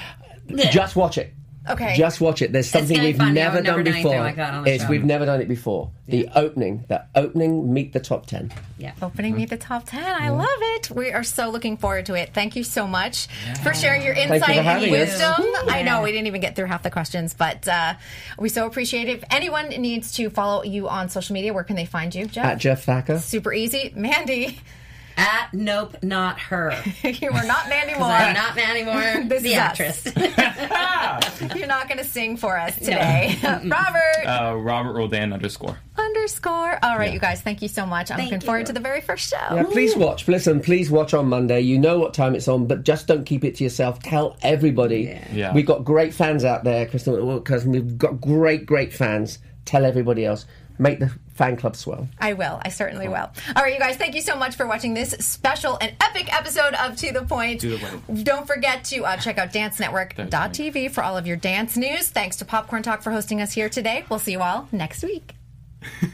[0.56, 1.32] just watch it.
[1.70, 1.94] Okay.
[1.96, 2.52] Just watch it.
[2.52, 4.18] There's something we've never never done done before.
[4.20, 4.90] like that on the it's show.
[4.90, 5.90] we've never done it before.
[6.06, 8.52] The opening, the opening, meet the top ten.
[8.78, 8.92] Yeah.
[9.02, 10.04] Opening Meet the Top 10.
[10.04, 10.90] I love it.
[10.92, 12.32] We are so looking forward to it.
[12.32, 13.26] Thank you so much
[13.64, 15.10] for sharing your insight for and having us.
[15.10, 15.44] wisdom.
[15.68, 17.94] I know we didn't even get through half the questions, but uh,
[18.38, 19.18] we so appreciate it.
[19.18, 22.44] If anyone needs to follow you on social media, where can they find you, Jeff?
[22.44, 23.18] At Jeff Thacker.
[23.18, 23.92] Super easy.
[23.96, 24.60] Mandy,
[25.18, 26.72] At Nope, not her.
[27.02, 28.04] you are not Mandy Moore.
[28.08, 30.06] I'm not Mandy Moore, This the is us.
[30.14, 31.56] actress.
[31.56, 33.36] You're not going to sing for us today.
[33.42, 35.78] Robert Uh, Robert Roldan underscore.
[35.96, 36.78] underscore.
[36.84, 38.10] All right, you guys, thank you so much.
[38.10, 39.36] I'm Thank looking forward to the very first show.
[39.54, 40.26] Yeah, please watch.
[40.28, 41.60] Listen, please watch on Monday.
[41.60, 44.00] You know what time it's on, but just don't keep it to yourself.
[44.02, 45.18] Tell everybody.
[45.32, 45.52] Yeah.
[45.52, 49.38] We've got great fans out there, Crystal, because we've got great, great fans.
[49.64, 50.46] Tell everybody else.
[50.78, 52.08] Make the fan club swell.
[52.20, 52.60] I will.
[52.64, 53.30] I certainly will.
[53.56, 56.74] All right, you guys, thank you so much for watching this special and epic episode
[56.74, 57.60] of To The Point.
[57.62, 58.24] To the Point.
[58.24, 62.08] Don't forget to uh, check out dancenetwork.tv for all of your dance news.
[62.10, 64.04] Thanks to Popcorn Talk for hosting us here today.
[64.08, 65.34] We'll see you all next week.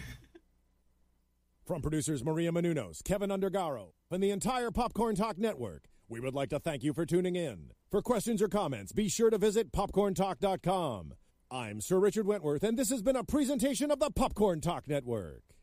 [1.67, 6.51] From producers Maria Menounos, Keven Undergaro, and the entire Popcorn Talk Network, We would like
[6.51, 7.71] to thank you for tuning in.
[7.91, 11.15] For questions or comments, be sure to visit popcorntalk.com.
[11.51, 15.54] I'm Sir Richard Wentworth, and this has been a presentation of the Popcorn Talk Network.